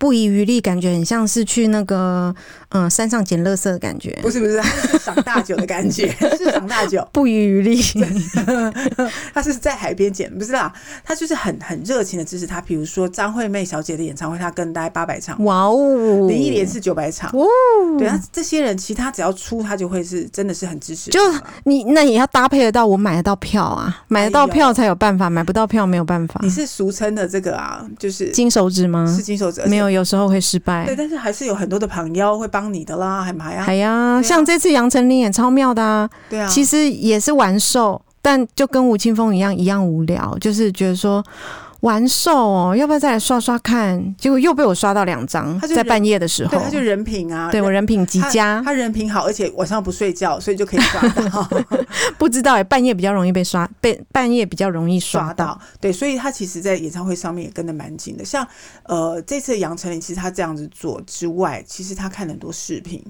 [0.00, 2.34] 不遗余力，感觉很像是去那个
[2.70, 4.18] 嗯山上捡垃圾的感觉。
[4.22, 6.08] 不是不是，是 赏大酒的感觉，
[6.38, 7.06] 是赏大酒。
[7.12, 7.78] 不遗余力，
[9.34, 10.72] 他是在海边捡，不是啦，
[11.04, 12.62] 他就是很很热情的支持他。
[12.62, 15.44] 比如说张惠妹小姐的演唱会，他跟大概八百场。
[15.44, 16.26] 哇哦！
[16.26, 17.30] 林忆莲是九百场。
[17.34, 17.44] 哦，
[17.98, 21.10] 对啊，这些人其他只要出，他就会是真的是很支持。
[21.10, 21.20] 就
[21.64, 26.40] 你那也要搭配得到，我买得到票啊，买得到票才有办法，买不到票没有办法。
[26.42, 29.04] 你是俗称的这个啊，就是金手指吗？
[29.14, 29.89] 是金手指，没有。
[29.90, 41.24] 有时候会失败，对，但是还是有很多的朋友会帮你的啦，还还呀，还呀，像这次杨丞琳也超妙的啊，对啊，其实也是玩瘦，但就跟吴青峰一样一样无聊，就是觉得说
[41.80, 44.14] 完售哦，要不要再来刷刷看？
[44.16, 51.48] 结果又被我刷到两张，在半夜的时候，对，他就人品啊，对我人品极佳他，他人品好，而且晚上不睡觉，所以就可以刷到。
[52.18, 55.58] 不知道哎，半夜比较容易被刷，被半夜比较容易刷到。
[55.80, 58.24] 对，所以他其实在演唱会上面也跟得蛮紧的。
[58.24, 58.46] 像
[58.84, 63.02] 呃这次杨丞琳，其实他这样子做之外，其实他看很多视频。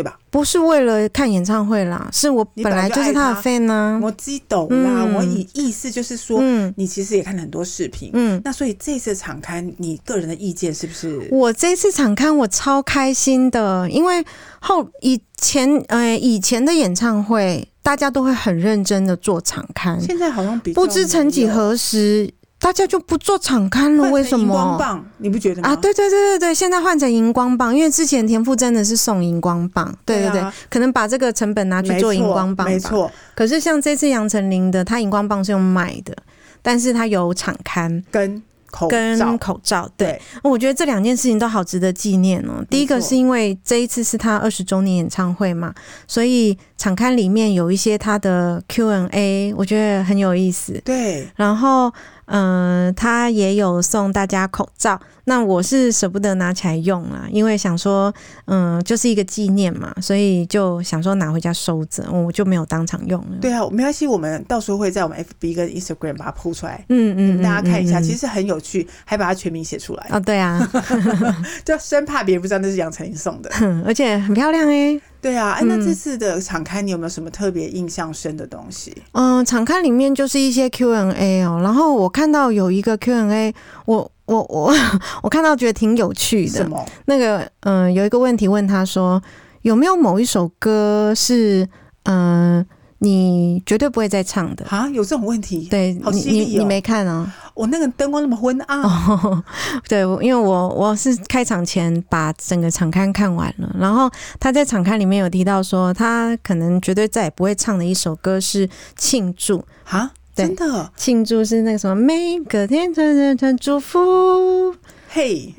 [0.00, 0.18] 对吧？
[0.30, 4.00] 不是为了看演唱会啦，是我本来就是他的 fan 呢。
[4.02, 11.28] 我知懂啦，嗯、我以意思就是说，嗯，你其实也看了很多视频，嗯，那所以这次场刊，你个人的意见是不是？
[11.30, 14.24] 我这次场刊我超开心的，因为
[14.60, 22.32] 后以前呃以前的演唱会，大家都会很认真的做场刊，现在好像比不知曾几何时。
[22.60, 24.44] 大家就不做场刊了，为什么？
[24.44, 25.70] 荧光棒，你不觉得吗？
[25.70, 32.64] 啊，对对对对对，现在换成荧光棒，因为之前田馥甄的是送荧光棒，对对对，啊、可能把这个成本拿去做荧光棒吧。
[32.66, 33.10] 没错。
[33.34, 36.14] 可是像这次杨丞琳的，他荧光棒是用买的，
[36.60, 38.42] 但是他有场刊跟。
[38.72, 42.64] 口跟口罩，对，我觉得这两件事情都好值得纪念哦。
[42.70, 45.74] 第一个是因为这一次是他二十周年演唱会嘛，
[46.06, 50.80] 所以场刊里面有一些他的 Q&A，我觉得很有意思。
[50.84, 51.92] 对，然后
[52.30, 54.98] 嗯、呃，他也有送大家口罩。
[55.24, 58.12] 那我是舍不得拿起来用啊，因为想说，
[58.46, 63.36] 嗯，就是一个纪念嘛，所以就想说拿回家收着，我就没有当场用了。
[63.40, 70.06] 对啊，没关系，我们到时候会在我们 FB 跟 Instagram 把它铺出来，嗯嗯，大家看一下，其实很有趣，还把它全名写出来。
[70.10, 70.68] 哦，对啊，
[71.64, 73.50] 就生怕别人不知道那是杨丞琳送的，
[73.86, 75.00] 而且很漂亮哎、欸。
[75.20, 78.96] 对啊，哎，那这次的敞开你有没有什么特别印象深的东西？
[79.12, 83.54] 嗯，敞开里面就是一些 Q&A 哦，然后我看到有一个 Q&A，
[83.86, 84.10] 我。
[84.30, 84.72] 我我
[85.24, 86.86] 我看到觉得挺有趣的，什么？
[87.06, 89.20] 那个嗯、呃，有一个问题问他说，
[89.62, 91.68] 有没有某一首歌是
[92.04, 92.66] 嗯、呃、
[93.02, 94.88] 你绝对不会再唱的啊？
[94.90, 95.66] 有这种问题？
[95.70, 97.34] 对，好犀利哦、你你你没看啊？
[97.54, 98.82] 我那个灯光那么昏暗。
[98.82, 99.42] 哦、
[99.88, 110.12] 对，因为我我是开场前把整个场刊看完了，然后他在场刊里面有提到说，他可能绝对再也不会唱的一首歌是《庆祝》啊。
[110.32, 114.74] 真的庆祝是那个什么，每个天团团团祝福，
[115.12, 115.52] 嘿，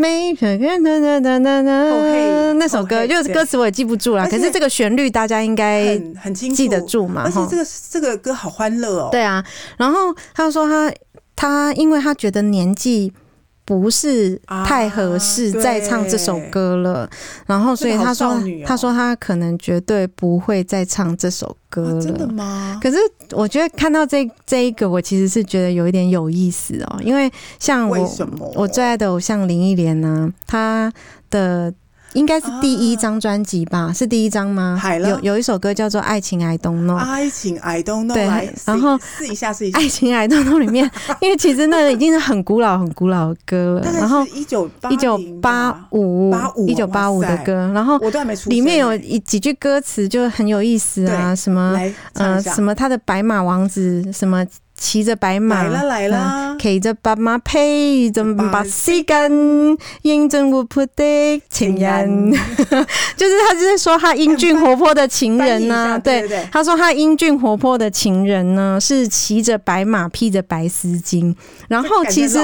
[2.56, 7.24] 那首歌就是歌词我也记不住了，可是这个旋律大家应该很很清楚记得住嘛。
[7.26, 9.10] 而且这个这个歌好欢乐哦。
[9.12, 9.44] 对啊，
[9.78, 10.94] 然后他说他
[11.36, 13.12] 他因为他觉得年纪。
[13.64, 17.10] 不是太合适再唱这首歌了，啊、
[17.48, 21.98] 然后所以他说，哦、他说他可能绝对不会再唱这首歌了。
[21.98, 22.80] 啊、真的吗？
[22.82, 22.98] 可是
[23.32, 27.98] 我觉得看到这这一个，我其实是觉得有一点有意思哦，因为像我
[28.56, 30.92] 我最爱的偶像林忆莲呢，她
[31.30, 31.74] 的。
[32.14, 33.80] 应该是第一张专辑吧？
[33.90, 34.82] 啊、是第一张吗？
[35.08, 38.14] 有有一首歌叫做《爱情 I Don't Know》，爱情 I Don't Know。
[38.14, 40.90] 对，然后试一下试一下，《爱情 I Don't Know》里面，
[41.22, 43.92] 因为其实那个已经是很古老、很古老的歌了。
[43.94, 46.34] 然后一九一九八五
[46.68, 47.98] 一九八五的歌，然后
[48.48, 51.78] 里面有一几句歌词就很有意思啊，什么
[52.14, 54.46] 呃什么他的白马王子什么。
[54.82, 59.32] 骑着白马，来了来了，骑着白马披着把时间，
[60.02, 62.32] 认真活泼的情人，
[63.16, 71.36] 就是他就是说他英俊活泼的情人呢、 啊，对，他说他英俊活泼的情人呢是骑着白马披着白丝巾，
[71.68, 72.40] 然后其实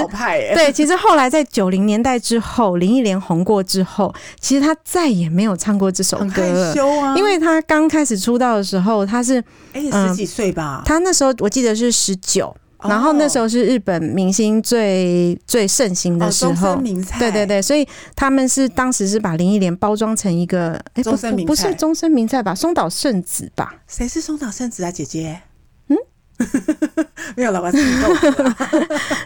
[0.54, 6.72] 对，其实后来在九零年代之后，林忆莲红过之后，其实他再也没有唱过这首歌了，
[7.02, 12.16] 啊、因为他刚开始出道的时候他是哎、欸、十几岁吧、嗯，他那时候我记得是十。
[12.28, 16.82] 九，然后那时候是日本明星最最盛行的时候，哦、
[17.18, 23.74] 对对对，所以他们是当时是把林忆莲包装成一个，哎，不不是终身名菜吧，松岛圣子吧？
[23.88, 25.40] 谁是松岛圣子啊，姐姐？
[25.88, 25.96] 嗯，
[27.34, 28.54] 没有了，我自己弄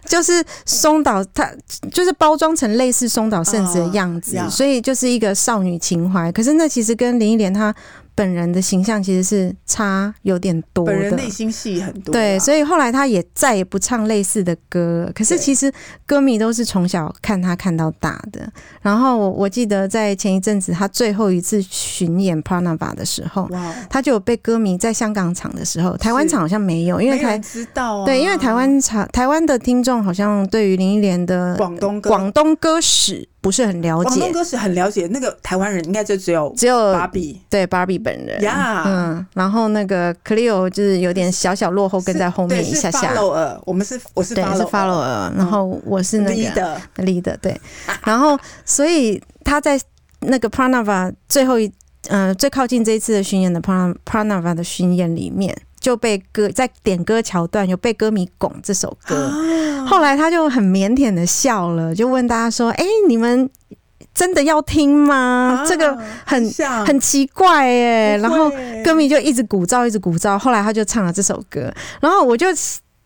[0.06, 1.50] 就是松岛，他
[1.92, 6.30] 就是包装成类似松岛圣子的样子，哦、所以就是一个少女情怀。
[6.30, 7.74] 可是那其实跟林忆莲她。
[8.14, 15.10] 本人的形象其实是差有点多的，本人内心戏很多，对，所以后来他也再也不唱类似的歌。
[15.14, 15.72] 可是其实
[16.04, 18.46] 歌迷都是从小看他看到大的。
[18.80, 23.48] 然后我记得在前一阵子他最后一次巡演 Pranava 的时候，
[23.88, 33.28] 他就有被歌迷在香港场的时候，台湾场好像没有，因为台知道对，因为台湾场台湾的听众好像对于林忆莲的广东广东歌史。
[33.42, 35.06] 不是很了解，广东歌是很了解。
[35.08, 43.12] 那个台湾人应该就只有只有芭比，对芭比本人呀，嗯，然后那个 Cleo 就是有点小小落后，跟在后面一下下。
[43.12, 47.60] follower，我们是我是 follower，然后我是那个 leader，对。
[48.04, 49.78] 然后所以他在
[50.20, 51.70] 那个 Pranava 最后一，
[52.08, 55.52] 嗯，最靠近这一次的巡演的 Pranava 的巡演里面。
[55.82, 59.30] 就被歌在点歌桥段有被歌迷拱这首歌，
[59.84, 63.50] 后来他就很腼腆的笑了，就问大家说：“哎，你们
[64.14, 65.64] 真的要听吗？
[65.68, 66.48] 这个很
[66.86, 68.48] 很奇怪哎。”然后
[68.84, 70.38] 歌迷就一直鼓噪，一直鼓噪。
[70.38, 72.46] 后来他就唱了这首歌，然后我就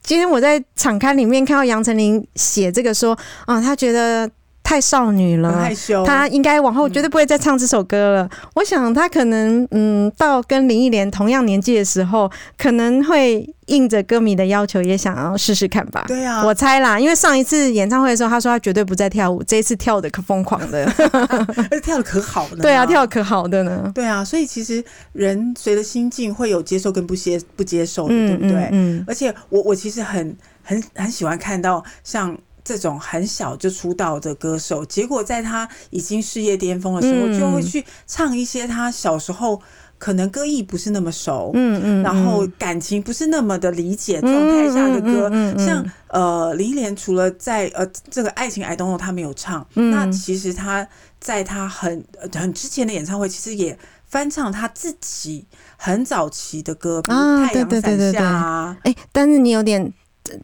[0.03, 4.31] 今天我在场刊里面看到杨丞琳写这个说啊，他觉得。
[4.67, 6.05] 太少女了，害羞。
[6.05, 8.25] 她应该往后绝对不会再唱这首歌了。
[8.25, 16.05] 嗯、我想她可能，嗯，到跟林忆莲同样年纪的时候，可能会应着歌迷的要求，也想要试试看吧。
[16.09, 20.85] 对啊，我猜啦，因为上一次演唱会的时候，她说她绝对不再跳舞，这一次跳的可疯狂的，
[21.71, 22.57] 而且跳的可好呢。
[22.61, 23.93] 对啊，跳的可好的呢。
[23.95, 28.69] 对啊，所以其实人随着心境会有接受跟不接不接受的，嗯、对不对？
[28.73, 29.05] 嗯。
[29.07, 32.37] 而且我我其实很很很喜欢看到像。
[32.67, 39.63] 这种很小就出道的歌手，结果在他已经事业巅峰的时候，就会去唱一些他小时候
[39.99, 50.89] 可能歌艺不是那么熟，嗯嗯，然后感情不是那么的理解状态下的歌，像呃林忆莲除了在呃这个爱情 I don't know 他没有唱，那其实他
[51.21, 55.47] 在他很很之前的演唱会，其实也翻唱他自己
[55.77, 59.93] 很早期的歌，比如太阳伞下啊，哎，但是你有点。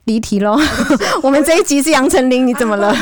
[0.05, 0.59] 离题喽，
[1.22, 2.95] 我们这一集是杨丞琳，你怎么了？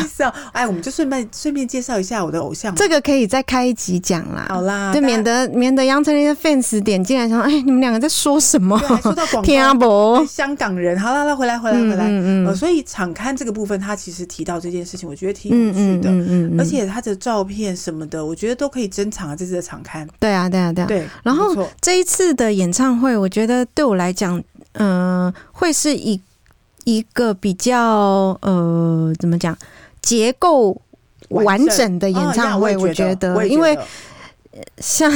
[0.53, 2.75] 哎，我们就顺便顺便介绍一下我的偶像。
[2.75, 4.47] 这个可以再开一集讲啦。
[4.49, 8.79] 好啦，就免得免得杨丞琳的 fans 点进来说，哎，你们两个在说什么？
[9.03, 10.99] 说到广播，香港人。
[10.99, 12.07] 好啦，来回来回来回来。
[12.09, 12.57] 嗯嗯。
[12.57, 16.11] 所以场勘这个部分，他其实提到这件事情，我觉得挺有趣的。
[16.11, 16.61] 嗯嗯。
[16.61, 19.37] 而且他的照片什么的，我觉得都可以珍藏啊。
[19.37, 20.07] 这次的场勘。
[20.19, 20.87] 对啊，对啊，对啊。
[20.87, 21.07] 对。
[21.23, 26.21] 然后这一次的演唱会，我觉得对我来讲，嗯，会是以。
[26.85, 29.57] 一个比较呃，怎么讲，
[30.01, 30.81] 结构
[31.29, 33.79] 完整的演唱会，我觉得，因为
[34.79, 35.11] 像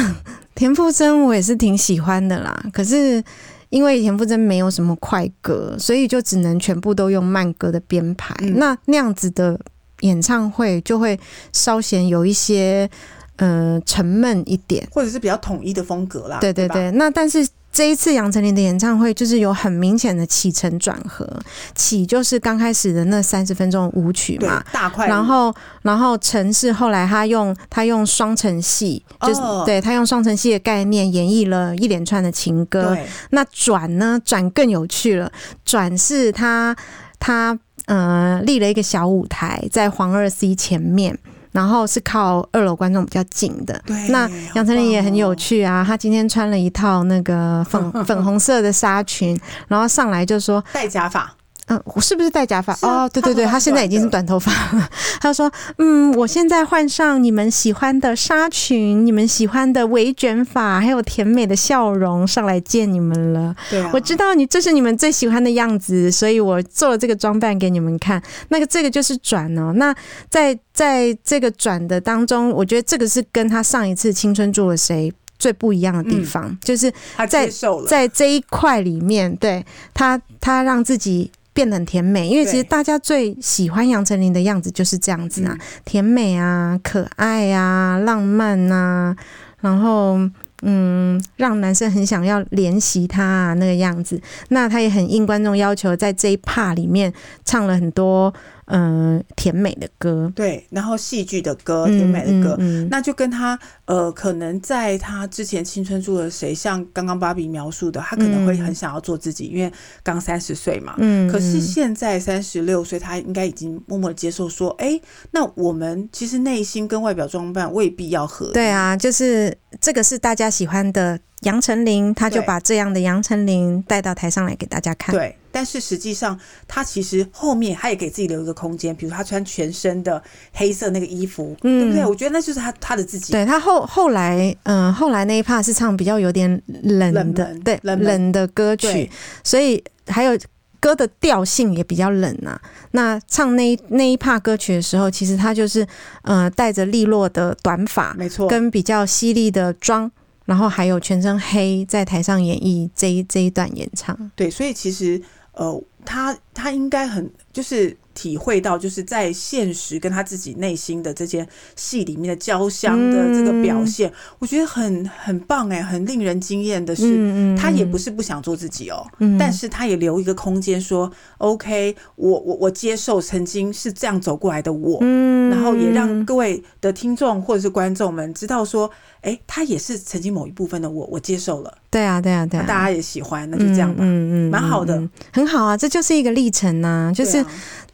[0.55, 2.65] 田馥甄，我也是挺喜欢的啦。
[2.73, 3.23] 可是
[3.71, 8.35] 因为田馥甄没有什么快歌，所以就只能全部都用慢歌的编排。
[8.41, 9.59] 嗯、那那样子的
[10.01, 11.19] 演唱会就会
[11.53, 12.89] 稍显有一些
[13.37, 16.39] 呃沉闷一点，或者是比较统一的风格啦。
[16.41, 17.47] 对对对，那但是。
[17.75, 21.29] 这一次杨丞琳的演唱会就是有很明显的起承转合，
[21.75, 25.53] 起就是刚开始的那三十分钟舞曲嘛，大块，然后
[25.83, 32.97] 然后承是后来他用他用双城戏，就是、哦、对他用双城戏的概念演绎了一连串的情歌。
[33.31, 35.33] 那转呢，转更有趣了，
[35.65, 36.77] 转是他
[37.19, 41.19] 他呃立了一个小舞台在黄二 C 前面。
[41.55, 43.81] 然后是靠二楼观众比较近的。
[43.87, 51.33] 对，那杨丞琳也很有趣啊，她今天穿了一套那个粉 粉红色的纱裙，然后上来就说戴假发。
[51.67, 52.77] 嗯，我是不是戴假发？
[52.83, 54.87] 哦，对对对，他现在已经是短头发了。
[55.19, 63.57] 他说：“嗯，我现在换上你们喜欢的纱裙，你们喜欢的微卷发，还有甜美的笑容，上来见你们了。
[63.71, 68.23] 对啊，我知道你这是你们最喜欢的样子，所以我做了这个装扮给你们看。
[68.49, 69.73] 那个这个就是转哦。
[69.77, 69.95] 那
[70.29, 76.93] 在在这个转的当中，我觉得这个是跟他上一次青春住了谁最不一样的地方，嗯、就是
[77.27, 77.49] 在
[77.89, 89.17] 在这一块里面，对他他让自己。”变得很甜美，因为其实大家最喜欢杨丞琳的样子就是这样子啊，对甜美啊，可爱啊，浪漫啊，
[89.61, 90.19] 然后
[90.63, 94.21] 嗯，让男生很想要怜惜她啊那个样子。
[94.49, 97.13] 那她也很应观众要求，在这一 part 里面
[97.45, 98.35] 唱了很多。
[98.67, 102.85] 嗯、呃，甜美的歌，对，然后戏剧的歌，甜美的歌，嗯嗯。
[102.85, 115.03] 嗯、那就跟他呃，可能在他之前青春住了谁，像刚刚芭比描述的，他可能会很想要做自己，嗯、因为刚三十岁嘛，嗯，可是现在三十六岁，他应该已经默默的接受说，哎、欸，
[115.33, 121.19] 那我们其实内心跟外表装扮未必要合，对啊，就是这个是大家喜欢的。
[121.45, 125.15] 杨丞琳，他就把这样的杨丞琳带到台上来给大家看。
[125.15, 130.23] 对，但是实际上，他其实后面他也给自己留一个空间，比如他穿全身的
[130.53, 132.05] 黑色那个衣服，嗯，对不对？
[132.05, 133.33] 我觉得那就是他他的自己。
[133.33, 136.51] 对他后后来，嗯、呃，后来那一 part 是唱比较有点
[136.83, 139.11] 冷的，冷门对，冷冷的歌曲，
[139.43, 140.39] 所以还有
[140.81, 142.61] 歌的调性也比较冷啊。
[142.93, 145.87] 那唱那那一 part 歌曲的时候，其实他就是
[146.23, 150.11] 呃带着利落的短发，没错，跟比较犀利的妆。
[150.45, 155.21] 然后还有全身黑在台上演绎这一这一段演唱，对，所以其实
[155.53, 157.97] 呃，他他应该很就是。
[158.15, 178.89] 体会到就是在现实跟他自己内心的这件戏里面的交相的这个表现，嗯、我觉得很很棒哎，很令人惊艳的是，嗯嗯、他也不是不想做自己哦，嗯、但是他也留一个空间说、嗯、OK，我我我接受曾经是这样走过来的我，嗯、然后也让各位的听众或者是观众们知道说，
[179.25, 181.75] 哎，他也是曾经某一部分的我，我接受了。
[181.91, 185.03] 对啊，对啊，对啊，大家也喜欢，那就这样吧，嗯嗯，蛮好的，
[185.33, 187.45] 很好啊，这就是一个历程呐，就是。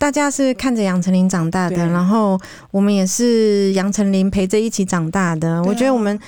[0.00, 1.84] 大家是看着杨丞琳长大的，对。
[1.84, 5.56] 然后我们也是杨丞琳陪着一起长大的。
[5.56, 6.18] 啊、我觉得我们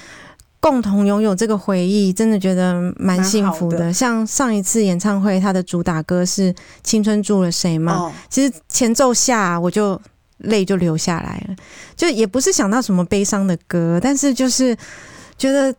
[0.60, 3.78] 共同拥有这个回忆，真的觉得蛮幸福的。
[3.78, 3.90] 的。
[3.90, 9.98] 像上一次演唱会，他的主打歌是《青春住了谁》嘛，哦、其实前奏下我就
[10.42, 11.56] 泪就流下来了，
[11.96, 14.76] 就也不是想到什么悲伤的歌，但是就是
[15.36, 15.74] 觉得。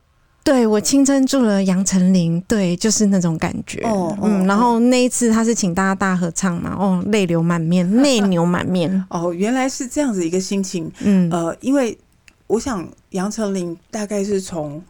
[0.45, 3.79] 对，我青春住了杨丞琳，对，就是那种感觉。
[3.83, 8.91] 哦，嗯，然后那一次他是请大家大合唱嘛，哦，泪流满面，泪流满面。
[9.09, 10.91] 哦，原来是这样子一个心情。
[10.99, 11.97] 嗯，呃，因为
[12.47, 14.83] 我想杨丞琳大概是从，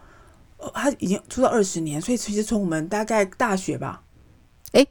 [0.57, 4.01] 呃，他已经出道二十年，所以其实从我们大概大学吧。
[4.71, 4.87] 诶，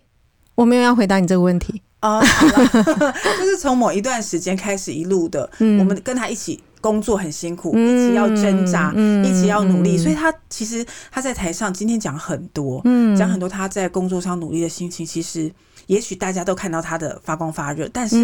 [0.55, 2.49] 我没有要回答你这个问题啊，好，
[3.39, 6.63] 就是从某一段时间开始一路的，嗯，我们跟他一起。
[6.83, 12.83] 工作很辛苦，一起要挣扎，嗯、一起要努力，嗯、所以他其实他在台上今天讲很多，
[13.17, 15.07] 讲、嗯、很多他在工作上努力的心情。
[15.07, 15.49] 其实
[15.87, 18.17] 也许大家都看到他的发光发热，但是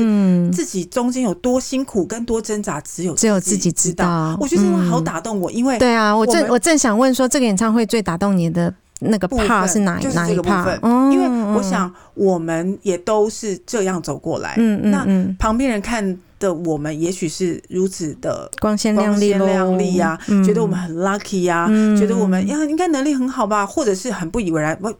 [0.51, 4.37] 自己中间有多辛苦跟多挣扎，只有只有自己知道。
[4.41, 10.81] 我觉得真的好打动我，因为对啊，我正我正想问说，这个演唱会最打动你的那个部分，就是哪哪一个部分？
[11.13, 16.19] 因为我想我们也都是这样走过来，嗯嗯，那旁边人看。
[16.41, 21.67] 的我们也许是如此的光鲜亮丽，亮丽呀，觉得我们很 lucky 呀，
[21.99, 24.95] 觉得我们呀应该能力很好吧，或者是很不以为然，我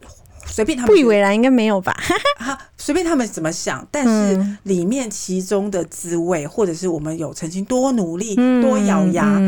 [0.51, 1.95] 随便他们不以为然应该没有吧，
[2.37, 9.39] 哈， 随便他们怎么想，但是里面其中的滋味，或者是我们有曾经多努力、多咬牙、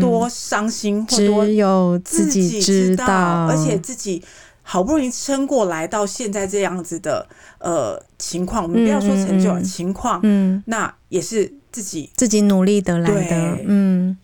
[0.00, 4.22] 多伤心，只有自己知道，而且自己。
[4.62, 7.26] 好不容易撑过来到现在这样子的
[7.58, 13.64] 呃情况，我们不要说成就、情况，嗯，那也是自己自己努力得来的，对。
[13.66, 14.16] 嗯，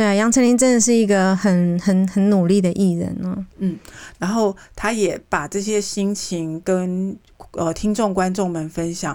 [0.00, 3.78] 对啊，杨丞琳真的是一个很很很努力的艺人呢、啊，嗯，
[4.18, 7.14] 然后他也把这些心情跟
[7.50, 9.14] 呃听众观众们分享。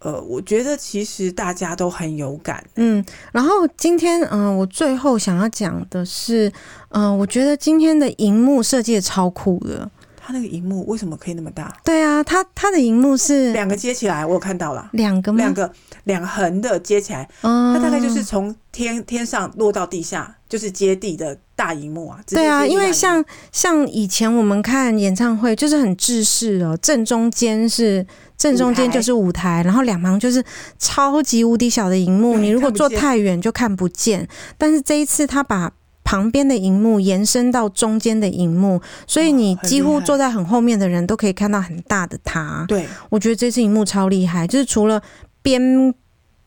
[0.00, 3.02] 呃，我觉得其实大家都很有感，嗯。
[3.30, 6.48] 然后今天，嗯、呃，我最后想要讲的是，
[6.88, 9.88] 嗯、呃，我觉得今天的荧幕设计的超酷的。
[10.26, 11.76] 它那个荧幕为什么可以那么大？
[11.84, 15.38] 对啊，它它的荧幕是两个接起来，我有看到了，两个吗？
[15.38, 15.72] 两个
[16.04, 22.18] 两横的接起来，嗯，它大概就是从天天上落到地下，就是接地的大荧幕啊。
[22.26, 28.06] 对啊，因为像像以前我们看演唱会，就是很制式哦，正中间是。
[28.36, 30.44] 正中间就是舞台，然后两旁就是
[30.78, 34.28] 超级无敌小的荧幕，你如果坐太远就看不见。
[34.58, 35.70] 但是这一次他把
[36.04, 42.64] 旁边的荧幕延伸到中间的荧幕，所以你几乎坐在很后面的人都可以看到很大的它。
[42.68, 45.02] 对，我觉得这次荧幕超厉害，就是除了
[45.42, 45.92] 边。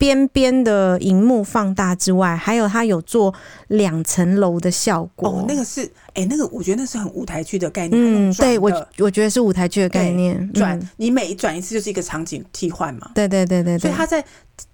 [0.00, 3.34] 边边的荧幕放大之外，还有它有做
[3.66, 5.28] 两层楼的效果。
[5.28, 8.30] 哦，那个是，哎、欸，那个我觉得那是很舞台剧的概念。
[8.30, 10.52] 嗯，对我我觉得是舞台剧的概念。
[10.52, 13.10] 转，嗯、你每转一次就是一个场景替换嘛。
[13.12, 13.78] 对对对对对。
[13.80, 14.24] 所以他在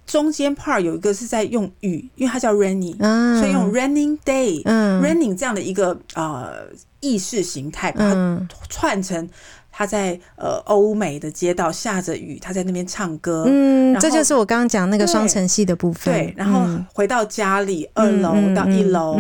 [0.07, 6.67] 中间 part 有一个是在用雨，因为它叫 rainy，、嗯、所以用 raining day，嗯，raining 这样的一个呃
[7.01, 9.29] 意识形态，把它串成。
[9.77, 13.43] 他在呃欧美的街道下着雨，他在那边唱歌。
[13.49, 16.15] 嗯，这就是我刚刚讲那个双层戏的部分。
[16.15, 19.19] 对，然后回到家里，嗯、二楼到一楼，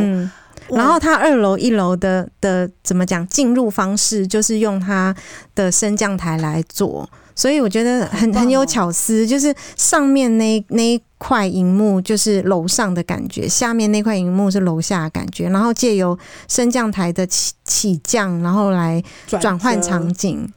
[0.68, 5.12] 然后他二楼一楼的的怎么讲进入方式，就是用他
[5.57, 7.11] 的升降台来做。
[7.35, 16.16] 所以我觉得很很有巧思，就是上面那那一块荧幕就是楼上的感觉，下面那块荧幕是楼下的感觉，然后借由
[16.49, 20.49] 升降台的起起降，然后来转换场景。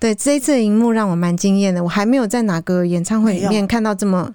[0.00, 4.30] 对，这一次的荧幕让我蛮惊艳的，我还没有在哪个演唱会里面看到这么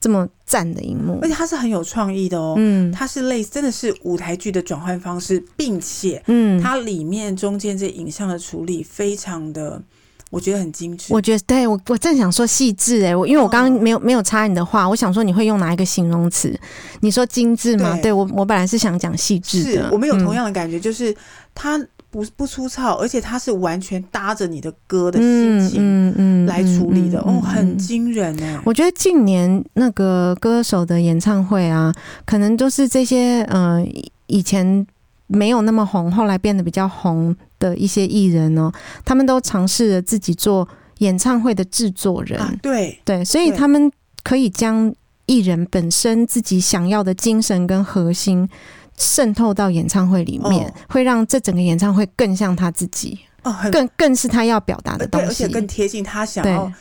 [0.00, 2.54] 这么赞的荧幕，而且它是很有创意的哦。
[2.58, 9.82] 嗯，它是类似真的是舞台剧的转换方式，并且嗯，它里面中间这影像的处理非常的。
[10.30, 16.54] 我觉得很精致，我觉得对我我正想说细致哎，我因为我刚刚没有没有插你的话，我想说你会用哪一个形容词？
[17.00, 17.94] 你说精致吗？
[17.94, 19.82] 对，对我我本来是想讲细致的。
[19.82, 21.14] 是我们有同样的感觉，就是
[21.54, 21.78] 它
[22.10, 28.60] 不不粗糙，而且它是完全搭着你的歌的心情，嗯嗯来处理的哦，很惊人哎。
[28.64, 31.94] 我觉得近年那个歌手的演唱会啊，
[32.26, 33.86] 可能都是这些嗯、呃、
[34.26, 34.86] 以前。
[35.30, 38.72] 没有那么红，后来变得比较红的一些艺人哦，
[39.04, 42.98] 他们都尝试着自己做演唱会的制作人，啊、对。
[43.04, 43.90] 对，所以他们
[44.22, 44.92] 可以将
[45.26, 48.48] 艺人本身自己想要的精神跟核心
[48.96, 56.72] 渗透到演唱会里面，哦、会让这整个演唱会更像他自己，哦，更更是他要表达的东西，而且更贴近他想要。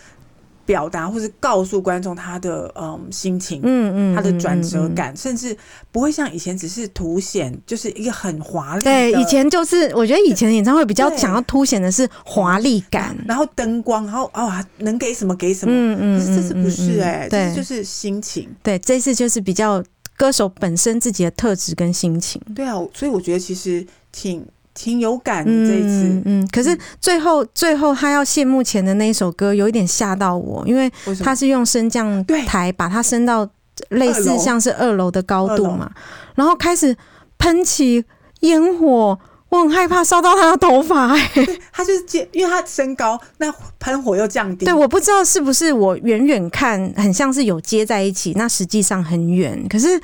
[0.67, 5.55] 表达或是告诉观众他的嗯心情，嗯嗯，他的转折感，甚至
[5.93, 8.83] 不会像以前只是凸显，就是一个很华丽。
[8.83, 18.49] 对，以前就是我觉得以前的演唱会比较想要凸显的是华丽感，然后灯光，然后哦能给什么给什么，嗯嗯，可是这次不是哎，这次就是心情。
[18.61, 19.81] 对，这次就是比较
[20.17, 22.41] 歌手本身自己的特质跟心情。
[22.53, 24.45] 对啊，所以我觉得其实挺。
[24.77, 30.91] 挺有感的这一次，嗯，嗯，可是最后、嗯、最后他要谢幕前的那一首歌有一点吓到我，因为
[31.23, 33.49] 他是用升降台把它升到
[33.89, 35.89] 类似像是二楼的高度嘛，
[36.35, 36.95] 然后开始
[37.39, 38.05] 喷起
[38.41, 39.17] 烟火，
[39.49, 41.59] 我很害怕烧到他的头发、欸。
[41.73, 44.65] 他就是接，因为他升高，那喷火又降低。
[44.65, 49.99] 对，我不知道是不是我远远看很像是有接在一起，那实际上很远，可是。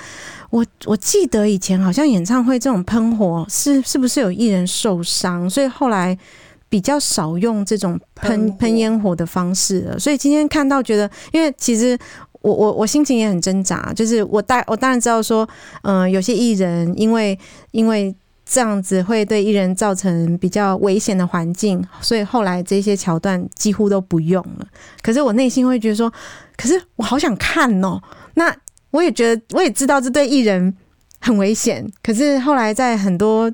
[0.54, 6.16] 我我记得以前好像演唱会这种喷火是是不是有艺人受伤，所以后来
[6.70, 9.98] 比较少用这种喷喷烟火的方式了。
[9.98, 11.98] 所以今天看到觉得，因为其实
[12.42, 15.44] 我我我心情也很挣扎，就是我大我当然知道说，
[15.82, 17.36] 嗯、呃，有些艺人因为
[17.72, 24.68] 因为这样子会对艺人造成比较危险的环境，所以后来这些桥段几乎都不用了。
[25.02, 26.14] 可是我内心会觉得说，
[26.56, 28.00] 可是我好想看哦，
[28.36, 28.56] 那。
[28.94, 30.74] 我也觉得，我也知道这对艺人
[31.20, 31.86] 很危险。
[32.04, 33.52] 可是后来在很多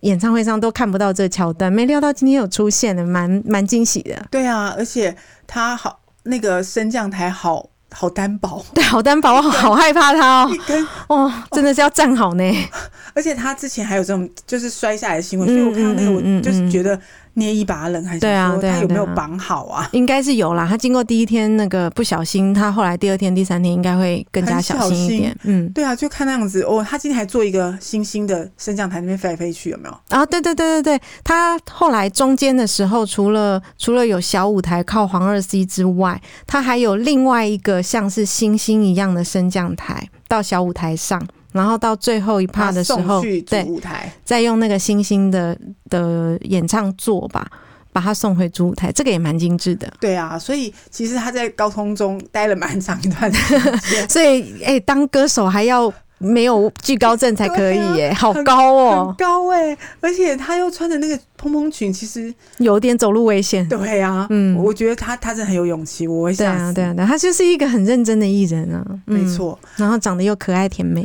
[0.00, 4.26] 演唱会上都看不到这桥段，没料到今天有出现的，蛮蛮惊喜的。
[4.30, 5.16] 对啊，而且
[5.46, 10.50] 他好那个升降台好好单薄， 对，好单薄，我 好害怕他哦。
[10.52, 12.44] 一根哦，真的是要站好呢。
[13.14, 17.00] 而且他之前还有这种就是摔下来的新闻，所以我看到那个，我就是觉得。
[17.34, 19.88] 捏一把冷，还是说他有没有绑好啊？
[19.92, 20.66] 应该是有啦。
[20.68, 25.36] 他经过第一天那个不小心，他后来第二天、第三天应该会更加小心一点。
[25.44, 26.84] 嗯，对啊，就看那样子哦。
[26.88, 29.98] 他今天还做一个星星的升降台，那边飞来飞去，有没有？
[30.08, 31.00] 啊，对对对对对。
[31.24, 41.26] 他后来中间的时候，除了除了有小舞台靠黄二 C 之外，他还有另外一个像是星星一样的升降台到小舞台上。
[41.52, 45.56] 然后到最后一趴的时候，对，舞台再用那个星星的
[45.88, 47.46] 的演唱座吧，
[47.92, 49.92] 把他送回主舞台，这个也蛮精致的。
[50.00, 54.08] 对啊，所以其实他在高空中待了蛮长一段时间。
[54.10, 55.92] 所以，哎、欸，当歌手还要。
[56.22, 63.68] 没有惧高症才可以耶，啊、好高哦，很高哎，而且他又穿的那个蓬蓬裙，其实有点走路危险。
[63.68, 66.56] 对啊，嗯，我觉得他他真的很有勇气，我会想。
[66.56, 69.68] 对啊，对啊，对，他就是一个很认真的艺人啊，没错、嗯。
[69.76, 71.04] 然后长得又可爱甜美，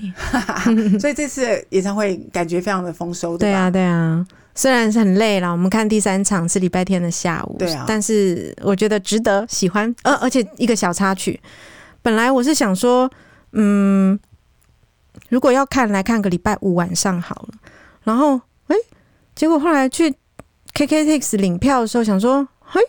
[1.00, 9.94] 所以这次演唱会感觉非常的丰收，对啊，对啊，虽然是很累了，我们看第三场是礼拜天的下午，对啊，但是我觉得值得，喜欢。
[10.04, 11.40] 呃，而且一个小插曲，
[12.02, 13.10] 本来我是想说，
[13.54, 14.20] 嗯。
[15.30, 17.56] 如果要看，来看个礼拜五晚上好了。
[18.04, 18.76] 然后，哎、
[19.36, 20.14] 结果后来去
[20.74, 22.82] KKTix 领票的时候，想说，嘿，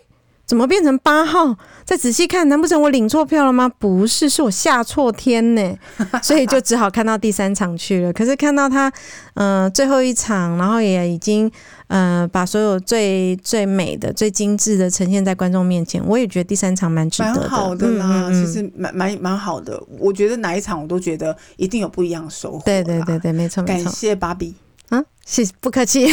[0.49, 1.55] 怎么变成八号？
[1.85, 3.69] 再仔细看，难不成我领错票了吗？
[3.79, 5.79] 不是，是我下错天呢。
[6.23, 8.13] 所以就只好看到第三场去了。
[8.13, 8.89] 可是看到他，
[9.35, 11.49] 嗯、呃，最后一场，然后也已经。
[11.89, 18.27] 呃，把所有最最美的、最精致的呈现在观众面前，我也觉得第三场蛮值得的，蛮好的啦。
[18.29, 22.63] 嗯嗯、其实蛮蛮蛮好的，我觉得哪一场我都觉得一定有不一样的收获。
[22.63, 23.85] 对对对对，没错没错。
[23.85, 24.55] 感谢芭比
[24.91, 26.07] 啊，谢不客气，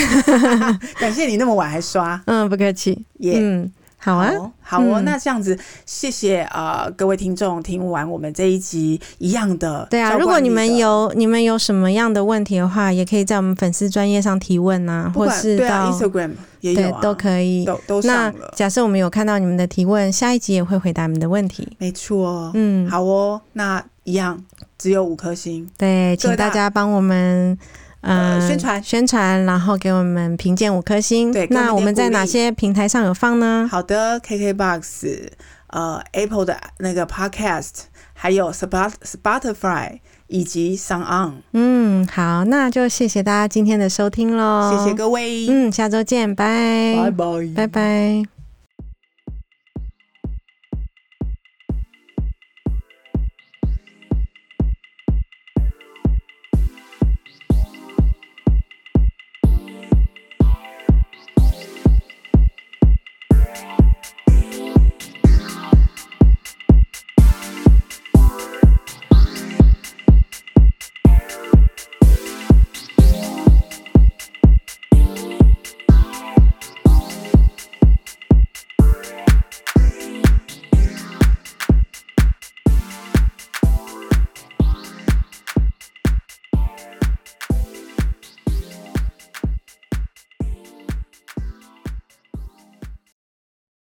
[0.98, 3.40] 感谢你那么晚还刷，嗯，不客气，耶、yeah。
[3.42, 3.72] 嗯。
[4.06, 4.32] 好啊，
[4.62, 18.34] 好哦，那这样子，谢谢啊、呃，各位听众，听完我们这一集一样的，对啊，如果你们有你们有什么样的问题的话，也可以在我们粉丝专业上提问啊，或是到、啊、Instagram 也有、都可以，都都上了。
[18.40, 24.40] 那假设我们有看到你们的提问，下一集也会回答你们的问题，没错，嗯，好哦，那一样
[24.78, 27.58] 只有五颗星，对，请大家帮我们。
[28.06, 31.32] 呃，宣传宣传，然后给我们评鉴五颗星。
[31.34, 33.68] 对，那我们在哪些平台上有放呢？
[33.70, 35.30] 好的，KKBOX，
[35.68, 37.72] 呃，Apple 的那个 Podcast，
[38.14, 41.32] 还有 Spotify 以及 SoundOn。
[41.54, 48.35] 嗯，好，那就谢谢大家今天的收听喽，谢谢各位，嗯，下周见，拜拜拜，拜拜。